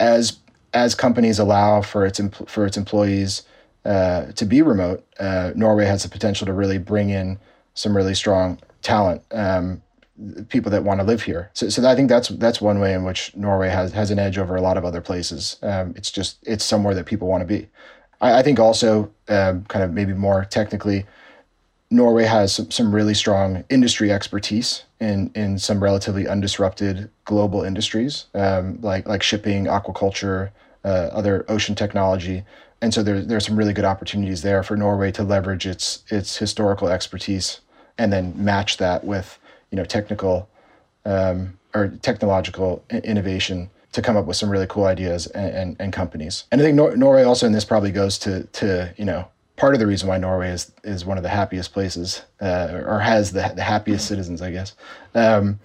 as 0.00 0.38
as 0.74 0.94
companies 0.94 1.38
allow 1.38 1.80
for 1.80 2.04
its 2.04 2.20
for 2.46 2.66
its 2.66 2.76
employees 2.76 3.42
uh, 3.84 4.26
to 4.32 4.44
be 4.44 4.62
remote, 4.62 5.04
uh, 5.18 5.52
Norway 5.54 5.86
has 5.86 6.02
the 6.02 6.08
potential 6.08 6.46
to 6.46 6.52
really 6.52 6.78
bring 6.78 7.10
in 7.10 7.38
some 7.74 7.96
really 7.96 8.14
strong 8.14 8.58
talent, 8.82 9.22
um, 9.32 9.82
people 10.48 10.70
that 10.70 10.84
want 10.84 11.00
to 11.00 11.06
live 11.06 11.22
here. 11.22 11.50
So, 11.54 11.68
so 11.68 11.88
I 11.88 11.94
think 11.94 12.08
that's 12.08 12.28
that's 12.28 12.60
one 12.60 12.80
way 12.80 12.92
in 12.92 13.04
which 13.04 13.34
Norway 13.36 13.70
has 13.70 13.92
has 13.92 14.10
an 14.10 14.18
edge 14.18 14.38
over 14.38 14.56
a 14.56 14.60
lot 14.60 14.76
of 14.76 14.84
other 14.84 15.00
places. 15.00 15.56
Um, 15.62 15.94
it's 15.96 16.10
just 16.10 16.38
it's 16.42 16.64
somewhere 16.64 16.94
that 16.94 17.06
people 17.06 17.28
want 17.28 17.42
to 17.42 17.46
be. 17.46 17.68
I, 18.20 18.38
I 18.38 18.42
think 18.42 18.58
also 18.58 19.10
um, 19.28 19.64
kind 19.64 19.84
of 19.84 19.92
maybe 19.92 20.12
more 20.12 20.44
technically, 20.44 21.06
Norway 21.90 22.24
has 22.24 22.54
some, 22.54 22.70
some 22.70 22.94
really 22.94 23.14
strong 23.14 23.64
industry 23.70 24.12
expertise 24.12 24.84
in 25.00 25.30
in 25.34 25.58
some 25.58 25.82
relatively 25.82 26.24
undisrupted 26.24 27.08
global 27.24 27.62
industries 27.62 28.26
um, 28.34 28.78
like 28.82 29.08
like 29.08 29.22
shipping, 29.22 29.64
aquaculture, 29.64 30.50
uh, 30.84 31.08
other 31.12 31.44
ocean 31.48 31.74
technology, 31.74 32.44
and 32.82 32.92
so 32.92 33.02
there 33.02 33.22
there's 33.22 33.46
some 33.46 33.56
really 33.56 33.72
good 33.72 33.86
opportunities 33.86 34.42
there 34.42 34.62
for 34.62 34.76
Norway 34.76 35.10
to 35.12 35.22
leverage 35.22 35.66
its 35.66 36.02
its 36.10 36.36
historical 36.36 36.88
expertise 36.88 37.60
and 37.96 38.12
then 38.12 38.32
match 38.36 38.76
that 38.76 39.04
with 39.04 39.38
you 39.70 39.76
know 39.76 39.84
technical 39.84 40.48
um, 41.06 41.58
or 41.74 41.88
technological 42.02 42.84
innovation 42.90 43.70
to 43.92 44.02
come 44.02 44.16
up 44.16 44.26
with 44.26 44.36
some 44.36 44.50
really 44.50 44.66
cool 44.68 44.84
ideas 44.84 45.26
and, 45.28 45.54
and, 45.54 45.76
and 45.80 45.92
companies. 45.92 46.44
And 46.52 46.60
I 46.60 46.64
think 46.64 46.76
Nor- 46.76 46.96
Norway 46.96 47.22
also 47.22 47.46
in 47.46 47.52
this 47.52 47.64
probably 47.64 47.90
goes 47.90 48.18
to 48.18 48.44
to 48.44 48.92
you 48.96 49.04
know 49.04 49.28
part 49.56 49.74
of 49.74 49.80
the 49.80 49.86
reason 49.86 50.08
why 50.08 50.18
Norway 50.18 50.50
is 50.50 50.72
is 50.84 51.04
one 51.04 51.16
of 51.18 51.22
the 51.22 51.28
happiest 51.28 51.72
places, 51.72 52.22
uh, 52.40 52.82
or 52.86 53.00
has 53.00 53.32
the 53.32 53.52
the 53.54 53.62
happiest 53.62 54.06
citizens, 54.06 54.40
I 54.40 54.50
guess. 54.50 54.74
Um, 55.14 55.60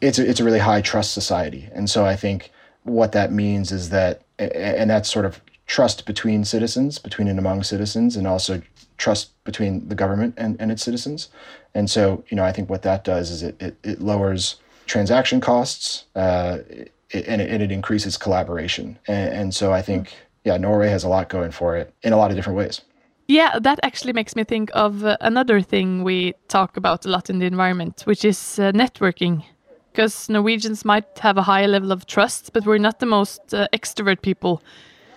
it's 0.00 0.18
a, 0.18 0.28
it's 0.28 0.40
a 0.40 0.44
really 0.44 0.58
high 0.58 0.80
trust 0.80 1.12
society, 1.12 1.68
and 1.72 1.88
so 1.88 2.04
I 2.04 2.16
think 2.16 2.50
what 2.82 3.12
that 3.12 3.32
means 3.32 3.72
is 3.72 3.90
that, 3.90 4.22
and 4.38 4.88
that's 4.90 5.10
sort 5.10 5.24
of 5.24 5.40
trust 5.66 6.06
between 6.06 6.44
citizens, 6.44 6.98
between 6.98 7.28
and 7.28 7.38
among 7.38 7.62
citizens, 7.62 8.16
and 8.16 8.26
also 8.26 8.62
trust 8.98 9.30
between 9.44 9.88
the 9.88 9.94
government 9.94 10.34
and, 10.36 10.56
and 10.60 10.70
its 10.70 10.82
citizens. 10.82 11.28
And 11.74 11.90
so, 11.90 12.24
you 12.28 12.36
know, 12.36 12.44
I 12.44 12.52
think 12.52 12.70
what 12.70 12.82
that 12.82 13.04
does 13.04 13.30
is 13.30 13.42
it 13.42 13.60
it, 13.60 13.76
it 13.82 14.00
lowers 14.00 14.56
transaction 14.86 15.40
costs, 15.40 16.04
uh, 16.14 16.58
it, 16.68 16.92
and, 17.24 17.40
it, 17.40 17.50
and 17.50 17.62
it 17.62 17.72
increases 17.72 18.16
collaboration. 18.16 18.98
And, 19.08 19.34
and 19.34 19.54
so, 19.54 19.72
I 19.72 19.82
think, 19.82 20.14
yeah, 20.44 20.56
Norway 20.56 20.88
has 20.88 21.04
a 21.04 21.08
lot 21.08 21.28
going 21.28 21.50
for 21.50 21.76
it 21.76 21.94
in 22.02 22.12
a 22.12 22.16
lot 22.16 22.30
of 22.30 22.36
different 22.36 22.58
ways. 22.58 22.82
Yeah, 23.28 23.58
that 23.58 23.80
actually 23.82 24.12
makes 24.12 24.36
me 24.36 24.44
think 24.44 24.70
of 24.74 25.04
uh, 25.04 25.16
another 25.20 25.60
thing 25.60 26.04
we 26.04 26.34
talk 26.48 26.76
about 26.76 27.04
a 27.04 27.08
lot 27.08 27.28
in 27.28 27.40
the 27.40 27.46
environment, 27.46 28.02
which 28.04 28.24
is 28.24 28.58
uh, 28.58 28.72
networking. 28.72 29.44
Because 29.92 30.28
Norwegians 30.28 30.84
might 30.84 31.18
have 31.20 31.38
a 31.38 31.42
high 31.42 31.66
level 31.66 31.90
of 31.90 32.06
trust, 32.06 32.52
but 32.52 32.66
we're 32.66 32.78
not 32.78 33.00
the 33.00 33.06
most 33.06 33.54
uh, 33.54 33.66
extrovert 33.72 34.20
people. 34.20 34.62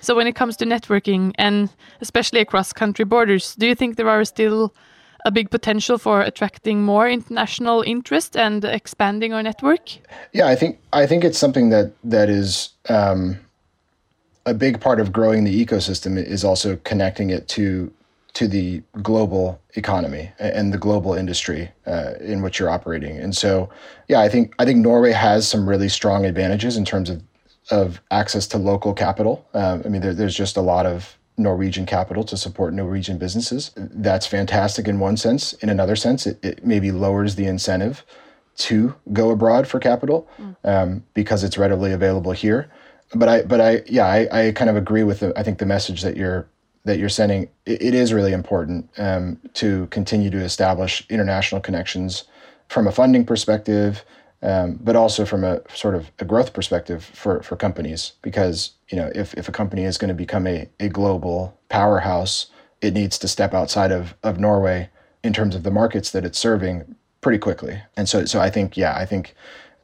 So, 0.01 0.15
when 0.15 0.25
it 0.25 0.35
comes 0.35 0.55
to 0.57 0.65
networking, 0.65 1.33
and 1.35 1.69
especially 1.99 2.39
across 2.39 2.71
country 2.71 3.03
borders, 3.05 3.55
do 3.55 3.67
you 3.67 3.75
think 3.75 3.97
there 3.97 4.09
are 4.09 4.23
still 4.23 4.73
a 5.25 5.31
big 5.31 5.49
potential 5.49 5.97
for 5.97 6.21
attracting 6.21 6.83
more 6.83 7.09
international 7.09 7.81
interest 7.81 8.37
and 8.37 8.63
expanding 8.65 9.33
our 9.33 9.43
network? 9.43 9.89
Yeah, 10.33 10.47
I 10.47 10.55
think 10.55 10.79
I 10.93 11.05
think 11.05 11.23
it's 11.23 11.37
something 11.37 11.69
that 11.69 11.91
that 12.03 12.29
is 12.29 12.69
um, 12.89 13.39
a 14.45 14.53
big 14.53 14.79
part 14.79 14.99
of 14.99 15.11
growing 15.11 15.43
the 15.43 15.65
ecosystem 15.65 16.17
is 16.17 16.43
also 16.43 16.77
connecting 16.77 17.29
it 17.29 17.47
to 17.49 17.91
to 18.33 18.47
the 18.47 18.81
global 19.01 19.59
economy 19.75 20.31
and 20.39 20.73
the 20.73 20.77
global 20.77 21.13
industry 21.13 21.69
uh, 21.87 22.13
in 22.21 22.41
which 22.41 22.59
you're 22.59 22.69
operating. 22.69 23.17
And 23.17 23.35
so, 23.35 23.69
yeah, 24.07 24.19
I 24.19 24.29
think 24.29 24.53
I 24.59 24.65
think 24.65 24.79
Norway 24.79 25.11
has 25.11 25.47
some 25.47 25.67
really 25.67 25.89
strong 25.89 26.25
advantages 26.25 26.77
in 26.77 26.85
terms 26.85 27.09
of 27.09 27.21
of 27.71 28.01
access 28.09 28.47
to 28.47 28.57
local 28.57 28.93
capital. 28.93 29.45
Um, 29.53 29.83
I 29.85 29.89
mean, 29.89 30.01
there, 30.01 30.13
there's 30.13 30.35
just 30.35 30.57
a 30.57 30.61
lot 30.61 30.85
of 30.85 31.18
Norwegian 31.39 31.85
capital 31.85 32.23
to 32.25 32.37
support 32.37 32.73
Norwegian 32.73 33.17
businesses. 33.17 33.71
That's 33.75 34.27
fantastic 34.27 34.87
in 34.87 34.99
one 34.99 35.17
sense. 35.17 35.53
In 35.53 35.69
another 35.69 35.95
sense, 35.95 36.27
it, 36.27 36.43
it 36.43 36.65
maybe 36.65 36.91
lowers 36.91 37.35
the 37.35 37.45
incentive 37.45 38.05
to 38.57 38.93
go 39.13 39.31
abroad 39.31 39.67
for 39.67 39.79
capital 39.79 40.27
mm. 40.37 40.55
um, 40.63 41.03
because 41.13 41.43
it's 41.43 41.57
readily 41.57 41.93
available 41.93 42.33
here. 42.33 42.69
But 43.15 43.29
I, 43.29 43.41
but 43.43 43.61
I, 43.61 43.81
yeah, 43.87 44.05
I, 44.05 44.47
I 44.47 44.51
kind 44.51 44.69
of 44.69 44.75
agree 44.75 45.03
with 45.03 45.21
the, 45.21 45.33
I 45.39 45.43
think 45.43 45.57
the 45.57 45.65
message 45.65 46.01
that 46.03 46.15
you're 46.15 46.47
that 46.85 46.97
you're 46.97 47.09
sending, 47.09 47.43
it, 47.65 47.81
it 47.81 47.93
is 47.93 48.13
really 48.13 48.31
important 48.31 48.89
um, 48.97 49.39
to 49.53 49.87
continue 49.87 50.29
to 50.29 50.39
establish 50.39 51.05
international 51.09 51.61
connections 51.61 52.23
from 52.67 52.87
a 52.87 52.91
funding 52.91 53.25
perspective, 53.25 54.05
um, 54.41 54.79
but 54.81 54.95
also 54.95 55.25
from 55.25 55.43
a 55.43 55.61
sort 55.73 55.95
of 55.95 56.11
a 56.19 56.25
growth 56.25 56.53
perspective 56.53 57.03
for, 57.03 57.41
for 57.43 57.55
companies. 57.55 58.13
Because 58.21 58.71
you 58.89 58.97
know, 58.97 59.11
if, 59.15 59.33
if 59.35 59.47
a 59.47 59.51
company 59.51 59.83
is 59.83 59.97
going 59.97 60.09
to 60.09 60.13
become 60.13 60.47
a, 60.47 60.69
a 60.79 60.89
global 60.89 61.57
powerhouse, 61.69 62.47
it 62.81 62.93
needs 62.93 63.17
to 63.19 63.27
step 63.27 63.53
outside 63.53 63.91
of, 63.91 64.15
of 64.23 64.39
Norway 64.39 64.89
in 65.23 65.33
terms 65.33 65.55
of 65.55 65.63
the 65.63 65.71
markets 65.71 66.11
that 66.11 66.25
it's 66.25 66.39
serving 66.39 66.95
pretty 67.21 67.37
quickly. 67.37 67.81
And 67.97 68.07
so, 68.07 68.25
so 68.25 68.39
I 68.39 68.49
think, 68.49 68.77
yeah, 68.77 68.95
I 68.95 69.05
think 69.05 69.35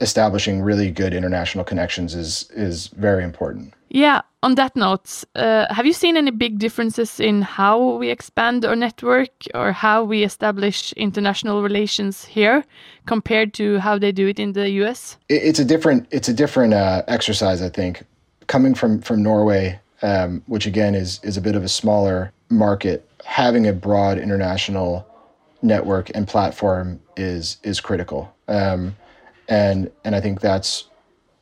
establishing 0.02 0.62
really 0.62 0.92
good 0.92 1.14
international 1.14 1.64
connections 1.64 2.16
is 2.16 2.50
is 2.52 2.88
very 2.88 3.24
important. 3.24 3.74
Yeah. 3.90 4.22
On 4.44 4.56
that 4.56 4.76
note, 4.76 5.24
uh, 5.36 5.66
have 5.74 5.88
you 5.88 5.94
seen 5.94 6.18
any 6.18 6.30
big 6.30 6.60
differences 6.60 7.20
in 7.20 7.42
how 7.42 7.98
we 7.98 8.10
expand 8.10 8.64
our 8.64 8.76
network 8.76 9.32
or 9.56 9.72
how 9.72 10.04
we 10.04 10.24
establish 10.24 10.94
international 10.94 11.64
relations 11.64 12.26
here 12.26 12.64
compared 13.08 13.54
to 13.56 13.80
how 13.80 13.98
they 13.98 14.12
do 14.12 14.28
it 14.28 14.40
in 14.40 14.54
the 14.54 14.70
U.S.? 14.82 15.18
It's 15.30 15.60
a 15.60 15.66
different 15.66 16.08
it's 16.12 16.30
a 16.30 16.34
different 16.34 16.74
uh, 16.74 17.02
exercise, 17.08 17.62
I 17.62 17.70
think. 17.70 18.04
Coming 18.48 18.76
from 18.76 19.02
from 19.02 19.24
Norway, 19.24 19.80
um, 20.02 20.44
which 20.48 20.68
again 20.68 20.94
is 20.94 21.20
is 21.24 21.38
a 21.38 21.42
bit 21.42 21.56
of 21.56 21.64
a 21.64 21.70
smaller 21.70 22.32
market, 22.50 23.10
having 23.24 23.66
a 23.66 23.74
broad 23.74 24.20
international 24.20 25.08
network 25.62 26.12
and 26.14 26.28
platform 26.28 27.00
is 27.18 27.58
is 27.64 27.80
critical. 27.80 28.32
Um, 28.48 28.96
and 29.48 29.92
and 30.04 30.16
I 30.16 30.22
think 30.22 30.42
that's 30.42 30.86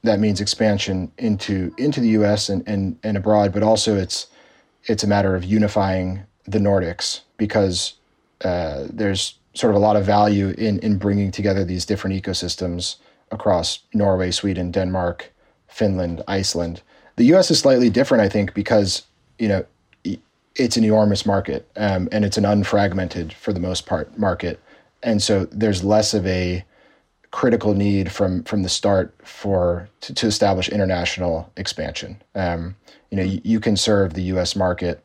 that 0.04 0.20
means 0.20 0.42
expansion 0.42 1.12
into 1.18 1.74
into 1.78 2.00
the 2.00 2.10
U.S. 2.10 2.50
and 2.50 2.68
and, 2.68 2.98
and 3.04 3.18
abroad, 3.18 3.54
but 3.54 3.64
also 3.64 3.96
it's 3.96 4.28
it's 4.86 5.04
a 5.04 5.08
matter 5.08 5.36
of 5.36 5.44
unifying 5.46 6.24
the 6.46 6.60
Nordics 6.60 7.22
because 7.38 7.94
uh, 8.44 8.86
there's 8.90 9.38
sort 9.54 9.72
of 9.72 9.78
a 9.78 9.80
lot 9.80 9.96
of 9.96 10.06
value 10.06 10.50
in 10.58 10.80
in 10.80 10.98
bringing 10.98 11.32
together 11.32 11.64
these 11.64 11.86
different 11.86 12.22
ecosystems 12.22 12.98
across 13.32 13.80
Norway, 13.94 14.32
Sweden, 14.32 14.72
Denmark, 14.72 15.32
Finland, 15.68 16.22
Iceland. 16.28 16.82
The 17.16 17.26
U.S. 17.26 17.50
is 17.52 17.60
slightly 17.60 17.90
different, 17.90 18.24
I 18.24 18.30
think, 18.30 18.54
because 18.54 19.04
you 19.40 19.48
know 19.48 19.66
it's 20.56 20.78
an 20.78 20.84
enormous 20.84 21.26
market 21.26 21.68
um, 21.78 22.08
and 22.12 22.24
it's 22.24 22.38
an 22.38 22.44
unfragmented, 22.44 23.34
for 23.34 23.54
the 23.54 23.60
most 23.60 23.88
part, 23.88 24.18
market, 24.20 24.60
and 25.02 25.24
so 25.24 25.46
there's 25.46 25.84
less 25.84 26.14
of 26.14 26.28
a 26.28 26.64
critical 27.34 27.74
need 27.74 28.12
from 28.12 28.44
from 28.44 28.62
the 28.62 28.70
start 28.70 29.12
for 29.24 29.90
to, 30.02 30.14
to 30.14 30.28
establish 30.28 30.70
international 30.70 31.52
expansion. 31.58 32.22
Um, 32.36 32.76
you 33.10 33.18
know, 33.18 33.24
you, 33.24 33.42
you, 33.44 33.60
can 33.60 33.76
serve 33.76 34.14
the 34.14 34.22
U.S. 34.34 34.56
market 34.56 35.04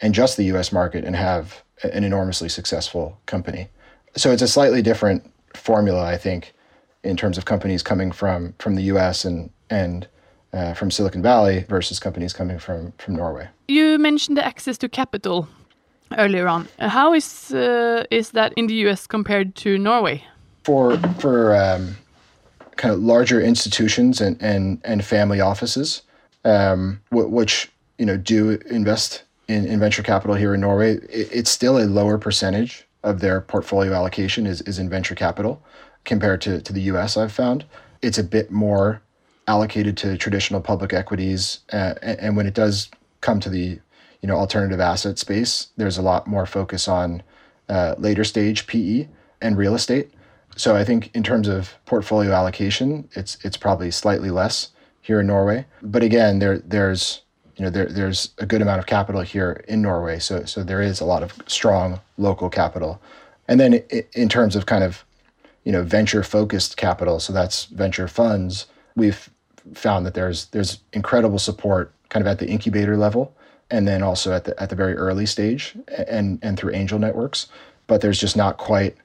and 0.00 0.12
just 0.12 0.36
the 0.36 0.44
U.S. 0.52 0.72
market 0.72 1.04
and 1.04 1.14
have 1.14 1.62
an 1.84 2.02
enormously 2.04 2.48
successful 2.48 3.16
company. 3.26 3.68
So 4.16 4.32
it's 4.32 4.42
a 4.42 4.48
slightly 4.48 4.82
different 4.82 5.22
formula, 5.54 6.04
I 6.04 6.16
think, 6.16 6.52
in 7.04 7.16
terms 7.16 7.38
of 7.38 7.44
companies 7.44 7.82
coming 7.82 8.12
from 8.12 8.54
from 8.58 8.74
the 8.74 8.82
U.S. 8.94 9.24
and 9.24 9.50
and 9.70 10.08
uh, 10.52 10.74
from 10.74 10.90
Silicon 10.90 11.22
Valley 11.22 11.64
versus 11.68 12.00
companies 12.00 12.32
coming 12.32 12.58
from 12.58 12.92
from 12.98 13.14
Norway. 13.14 13.48
You 13.68 13.98
mentioned 13.98 14.36
the 14.36 14.44
access 14.44 14.78
to 14.78 14.88
capital 14.88 15.46
earlier 16.16 16.48
on. 16.48 16.66
How 16.80 17.14
is 17.14 17.52
uh, 17.52 18.04
is 18.10 18.30
that 18.32 18.52
in 18.56 18.66
the 18.66 18.74
U.S. 18.86 19.06
compared 19.06 19.54
to 19.54 19.78
Norway? 19.78 20.24
For 20.68 20.98
for 21.18 21.56
um, 21.56 21.96
kind 22.76 22.92
of 22.92 23.00
larger 23.00 23.40
institutions 23.40 24.20
and 24.20 24.36
and, 24.42 24.82
and 24.84 25.02
family 25.02 25.40
offices, 25.40 26.02
um, 26.44 27.00
which 27.10 27.72
you 27.96 28.04
know 28.04 28.18
do 28.18 28.50
invest 28.70 29.22
in, 29.48 29.64
in 29.64 29.80
venture 29.80 30.02
capital 30.02 30.36
here 30.36 30.52
in 30.52 30.60
Norway, 30.60 30.96
it, 31.08 31.30
it's 31.32 31.50
still 31.50 31.78
a 31.78 31.86
lower 31.86 32.18
percentage 32.18 32.86
of 33.02 33.20
their 33.20 33.40
portfolio 33.40 33.94
allocation 33.94 34.46
is, 34.46 34.60
is 34.62 34.78
in 34.78 34.90
venture 34.90 35.14
capital 35.14 35.62
compared 36.04 36.42
to, 36.42 36.60
to 36.60 36.72
the 36.74 36.82
US, 36.82 37.16
I've 37.16 37.32
found. 37.32 37.64
It's 38.02 38.18
a 38.18 38.24
bit 38.24 38.50
more 38.50 39.00
allocated 39.46 39.96
to 39.98 40.18
traditional 40.18 40.60
public 40.60 40.92
equities. 40.92 41.60
Uh, 41.72 41.94
and, 42.02 42.20
and, 42.20 42.36
when 42.36 42.46
it 42.46 42.52
does 42.52 42.90
come 43.22 43.40
to 43.40 43.48
the 43.48 43.80
you 44.20 44.28
know 44.28 44.36
alternative 44.36 44.80
asset 44.80 45.18
space, 45.18 45.68
there's 45.78 45.96
a 45.96 46.02
lot 46.02 46.26
more 46.26 46.44
focus 46.44 46.88
on 46.88 47.22
uh, 47.70 47.94
later 47.96 48.24
stage 48.24 48.66
PE 48.66 49.08
and 49.40 49.56
real 49.56 49.74
estate. 49.74 50.10
So 50.58 50.74
I 50.74 50.82
think 50.82 51.10
in 51.14 51.22
terms 51.22 51.46
of 51.46 51.74
portfolio 51.86 52.32
allocation, 52.32 53.08
it's 53.12 53.38
it's 53.44 53.56
probably 53.56 53.90
slightly 53.92 54.30
less 54.30 54.70
here 55.00 55.20
in 55.20 55.26
Norway. 55.28 55.64
But 55.82 56.02
again, 56.02 56.40
there 56.40 56.58
there's 56.58 57.22
you 57.56 57.64
know 57.64 57.70
there 57.70 57.86
there's 57.86 58.30
a 58.38 58.46
good 58.46 58.60
amount 58.60 58.80
of 58.80 58.86
capital 58.86 59.20
here 59.22 59.64
in 59.68 59.80
Norway. 59.80 60.18
So 60.18 60.44
so 60.44 60.64
there 60.64 60.82
is 60.82 61.00
a 61.00 61.04
lot 61.04 61.22
of 61.22 61.32
strong 61.46 62.00
local 62.16 62.50
capital. 62.50 63.00
And 63.46 63.60
then 63.60 63.74
in 64.12 64.28
terms 64.28 64.56
of 64.56 64.66
kind 64.66 64.84
of, 64.84 65.04
you 65.64 65.72
know, 65.72 65.82
venture 65.82 66.22
focused 66.22 66.76
capital, 66.76 67.20
so 67.20 67.32
that's 67.32 67.64
venture 67.66 68.08
funds, 68.08 68.66
we've 68.96 69.30
found 69.74 70.04
that 70.06 70.14
there's 70.14 70.46
there's 70.46 70.80
incredible 70.92 71.38
support 71.38 71.92
kind 72.08 72.20
of 72.20 72.26
at 72.26 72.40
the 72.40 72.48
incubator 72.48 72.96
level 72.96 73.32
and 73.70 73.86
then 73.86 74.02
also 74.02 74.32
at 74.32 74.44
the 74.44 74.60
at 74.60 74.70
the 74.70 74.76
very 74.76 74.94
early 74.94 75.24
stage 75.24 75.76
and 76.08 76.40
and 76.42 76.58
through 76.58 76.74
angel 76.74 76.98
networks, 76.98 77.46
but 77.86 78.00
there's 78.00 78.18
just 78.18 78.36
not 78.36 78.56
quite 78.56 78.96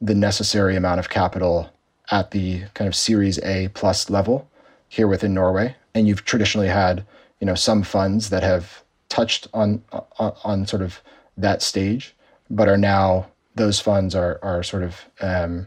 the 0.00 0.14
necessary 0.14 0.76
amount 0.76 1.00
of 1.00 1.08
capital 1.08 1.70
at 2.10 2.30
the 2.30 2.62
kind 2.74 2.86
of 2.86 2.94
series 2.94 3.38
A 3.40 3.68
plus 3.68 4.10
level 4.10 4.48
here 4.88 5.08
within 5.08 5.34
Norway. 5.34 5.74
And 5.94 6.06
you've 6.06 6.24
traditionally 6.24 6.68
had, 6.68 7.04
you 7.40 7.46
know, 7.46 7.54
some 7.54 7.82
funds 7.82 8.30
that 8.30 8.42
have 8.42 8.82
touched 9.08 9.48
on 9.54 9.82
on, 10.18 10.32
on 10.44 10.66
sort 10.66 10.82
of 10.82 11.00
that 11.36 11.62
stage, 11.62 12.14
but 12.50 12.68
are 12.68 12.76
now 12.76 13.26
those 13.54 13.80
funds 13.80 14.14
are 14.14 14.38
are 14.42 14.62
sort 14.62 14.82
of 14.82 15.04
um, 15.20 15.66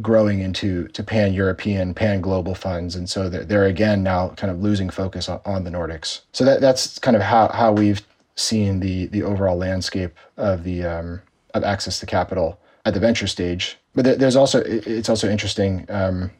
growing 0.00 0.40
into 0.40 0.88
to 0.88 1.02
pan 1.02 1.32
European, 1.32 1.94
pan 1.94 2.20
global 2.20 2.54
funds, 2.54 2.94
and 2.94 3.08
so 3.08 3.28
they're, 3.28 3.44
they're, 3.44 3.66
again 3.66 4.02
now 4.02 4.30
kind 4.30 4.50
of 4.50 4.60
losing 4.60 4.90
focus 4.90 5.28
on, 5.28 5.40
on, 5.44 5.64
the 5.64 5.70
Nordics. 5.70 6.20
So 6.32 6.44
that 6.44 6.60
that's 6.60 6.98
kind 6.98 7.16
of 7.16 7.22
how 7.22 7.48
how 7.48 7.72
we've 7.72 8.02
seen 8.36 8.80
the 8.80 9.06
the 9.06 9.22
overall 9.22 9.56
landscape 9.56 10.14
of 10.36 10.64
the 10.64 10.84
um, 10.84 11.20
of 11.54 11.64
access 11.64 12.00
to 12.00 12.06
capital 12.06 12.58
at 12.88 12.94
the 12.94 13.00
venture 13.00 13.26
stage. 13.26 13.78
But 13.94 14.18
there's 14.18 14.36
also 14.36 14.62
it's 14.64 15.08
also 15.08 15.28
interesting 15.28 15.86
um, 15.88 16.30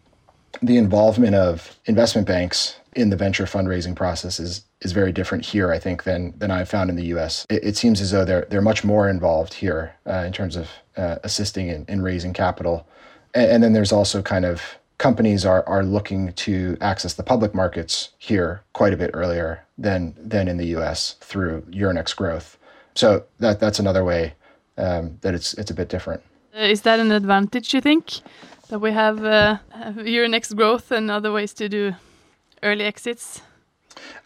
the 0.62 0.76
involvement 0.76 1.34
of 1.34 1.76
investment 1.86 2.26
banks 2.26 2.78
in 2.96 3.10
the 3.10 3.16
venture 3.16 3.44
fundraising 3.44 3.94
process 3.94 4.40
is 4.40 4.64
is 4.80 4.92
very 4.92 5.12
different 5.12 5.44
here, 5.44 5.72
I 5.72 5.78
think, 5.78 6.04
than 6.04 6.34
than 6.38 6.50
I've 6.50 6.68
found 6.68 6.90
in 6.90 6.96
the 6.96 7.06
U.S. 7.06 7.46
It, 7.50 7.64
it 7.64 7.76
seems 7.76 8.00
as 8.00 8.10
though 8.10 8.24
they're 8.24 8.46
they're 8.48 8.62
much 8.62 8.82
more 8.84 9.08
involved 9.08 9.54
here 9.54 9.94
uh, 10.06 10.24
in 10.26 10.32
terms 10.32 10.56
of 10.56 10.68
uh, 10.96 11.16
assisting 11.22 11.68
in, 11.68 11.84
in 11.88 12.02
raising 12.02 12.32
capital, 12.32 12.86
and, 13.34 13.50
and, 13.50 13.62
then 13.62 13.72
there's 13.72 13.92
also 13.92 14.22
kind 14.22 14.44
of 14.44 14.62
companies 14.96 15.44
are 15.44 15.64
are 15.68 15.84
looking 15.84 16.32
to 16.32 16.76
access 16.80 17.14
the 17.14 17.22
public 17.22 17.54
markets 17.54 18.10
here 18.18 18.62
quite 18.72 18.92
a 18.92 18.96
bit 18.96 19.10
earlier 19.14 19.64
than 19.76 20.14
than 20.18 20.48
in 20.48 20.56
the 20.56 20.66
U.S. 20.78 21.16
through 21.20 21.62
Euronext 21.70 22.16
growth. 22.16 22.56
So 22.94 23.24
that 23.38 23.60
that's 23.60 23.78
another 23.78 24.02
way 24.02 24.34
um, 24.78 25.18
that 25.20 25.34
it's 25.34 25.54
it's 25.54 25.70
a 25.70 25.74
bit 25.74 25.88
different. 25.88 26.22
Uh, 26.58 26.62
is 26.62 26.82
that 26.82 26.98
an 26.98 27.12
advantage? 27.12 27.72
You 27.72 27.80
think 27.80 28.20
that 28.68 28.80
we 28.80 28.90
have 28.90 29.24
uh, 29.24 29.58
Euronext 29.96 30.56
growth 30.56 30.90
and 30.90 31.10
other 31.10 31.30
ways 31.30 31.54
to 31.54 31.68
do 31.68 31.94
early 32.62 32.84
exits? 32.84 33.42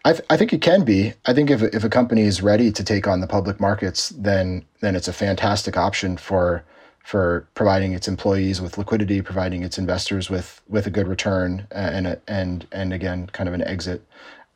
I, 0.05 0.13
th- 0.13 0.25
I 0.31 0.37
think 0.37 0.53
it 0.53 0.63
can 0.63 0.85
be. 0.85 1.13
I 1.27 1.35
think 1.35 1.51
if 1.51 1.63
if 1.63 1.85
a 1.85 1.89
company 1.89 2.23
is 2.23 2.43
ready 2.43 2.73
to 2.73 2.85
take 2.85 3.07
on 3.07 3.21
the 3.21 3.27
public 3.27 3.61
markets, 3.61 4.11
then 4.11 4.65
then 4.81 4.97
it's 4.97 5.09
a 5.09 5.13
fantastic 5.13 5.77
option 5.77 6.17
for 6.17 6.65
for 7.05 7.47
providing 7.55 7.93
its 7.93 8.09
employees 8.09 8.61
with 8.61 8.79
liquidity, 8.79 9.21
providing 9.23 9.63
its 9.63 9.79
investors 9.79 10.31
with 10.31 10.61
with 10.69 10.87
a 10.87 10.91
good 10.91 11.09
return, 11.09 11.67
and 11.71 12.07
a, 12.07 12.21
and 12.29 12.67
and 12.73 12.93
again, 12.93 13.27
kind 13.29 13.49
of 13.49 13.55
an 13.55 13.63
exit. 13.63 14.03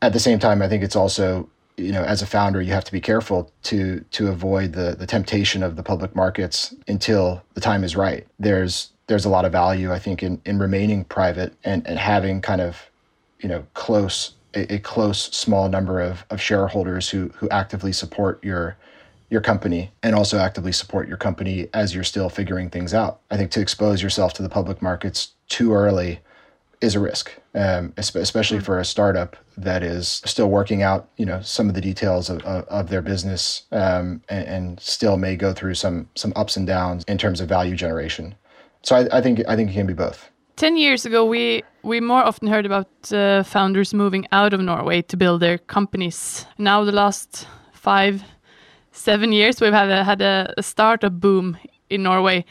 At 0.02 0.12
the 0.12 0.20
same 0.20 0.38
time, 0.38 0.62
I 0.62 0.68
think 0.68 0.82
it's 0.82 0.96
also 0.96 1.48
you 1.76 1.92
know 1.92 2.02
as 2.02 2.22
a 2.22 2.26
founder 2.26 2.62
you 2.62 2.72
have 2.72 2.84
to 2.84 2.92
be 2.92 3.00
careful 3.00 3.50
to 3.62 4.00
to 4.10 4.28
avoid 4.28 4.72
the 4.72 4.96
the 4.98 5.06
temptation 5.06 5.62
of 5.62 5.76
the 5.76 5.82
public 5.82 6.14
markets 6.14 6.74
until 6.88 7.42
the 7.54 7.60
time 7.60 7.84
is 7.84 7.96
right. 7.96 8.26
There's 8.38 8.90
there's 9.06 9.24
a 9.24 9.28
lot 9.28 9.44
of 9.44 9.52
value 9.52 9.92
I 9.92 9.98
think 9.98 10.22
in 10.22 10.40
in 10.44 10.58
remaining 10.58 11.04
private 11.04 11.54
and 11.64 11.86
and 11.86 11.98
having 11.98 12.40
kind 12.40 12.60
of 12.60 12.90
you 13.40 13.48
know 13.48 13.66
close 13.74 14.32
a, 14.54 14.74
a 14.74 14.78
close 14.78 15.24
small 15.36 15.68
number 15.68 16.00
of, 16.00 16.24
of 16.30 16.40
shareholders 16.40 17.10
who 17.10 17.30
who 17.36 17.48
actively 17.50 17.92
support 17.92 18.42
your 18.42 18.76
your 19.28 19.40
company 19.40 19.90
and 20.02 20.14
also 20.14 20.38
actively 20.38 20.72
support 20.72 21.08
your 21.08 21.16
company 21.16 21.68
as 21.74 21.94
you're 21.94 22.04
still 22.04 22.28
figuring 22.28 22.70
things 22.70 22.94
out. 22.94 23.20
I 23.30 23.36
think 23.36 23.50
to 23.52 23.60
expose 23.60 24.02
yourself 24.02 24.32
to 24.34 24.42
the 24.42 24.48
public 24.48 24.80
markets 24.80 25.32
too 25.48 25.72
early 25.72 26.20
is 26.80 26.94
a 26.94 27.00
risk, 27.00 27.32
um, 27.56 27.94
especially 27.96 28.60
for 28.60 28.78
a 28.78 28.84
startup 28.84 29.36
that 29.56 29.82
is 29.82 30.20
still 30.26 30.50
working 30.50 30.82
out, 30.82 31.08
you 31.16 31.24
know, 31.24 31.40
some 31.40 31.68
of 31.68 31.74
the 31.74 31.80
details 31.80 32.28
of, 32.28 32.42
of, 32.42 32.64
of 32.68 32.88
their 32.90 33.00
business 33.00 33.62
um, 33.72 34.20
and, 34.28 34.46
and, 34.46 34.80
still 34.80 35.16
may 35.16 35.36
go 35.36 35.54
through 35.54 35.74
some 35.74 36.08
some 36.14 36.32
ups 36.36 36.56
and 36.56 36.66
downs 36.66 37.02
in 37.08 37.16
terms 37.16 37.40
of 37.40 37.48
value 37.48 37.74
generation. 37.74 38.34
So 38.82 38.94
I, 38.96 39.18
I 39.18 39.20
think 39.22 39.40
I 39.48 39.56
think 39.56 39.70
it 39.70 39.72
can 39.72 39.86
be 39.86 39.94
both. 39.94 40.30
10 40.56 40.76
years 40.76 41.04
ago, 41.04 41.24
we, 41.24 41.62
we 41.82 42.00
more 42.00 42.22
often 42.22 42.48
heard 42.48 42.64
about 42.64 42.88
uh, 43.12 43.42
founders 43.42 43.92
moving 43.92 44.26
out 44.32 44.54
of 44.54 44.60
Norway 44.60 45.02
to 45.02 45.16
build 45.16 45.40
their 45.40 45.58
companies. 45.58 46.46
Now, 46.56 46.82
the 46.82 46.92
last 46.92 47.46
five, 47.74 48.22
seven 48.90 49.32
years, 49.32 49.60
we've 49.60 49.74
had 49.74 49.90
a, 49.90 50.02
had 50.02 50.22
a 50.22 50.54
startup 50.62 51.20
boom 51.20 51.58
in 51.90 52.02
Norway. 52.02 52.46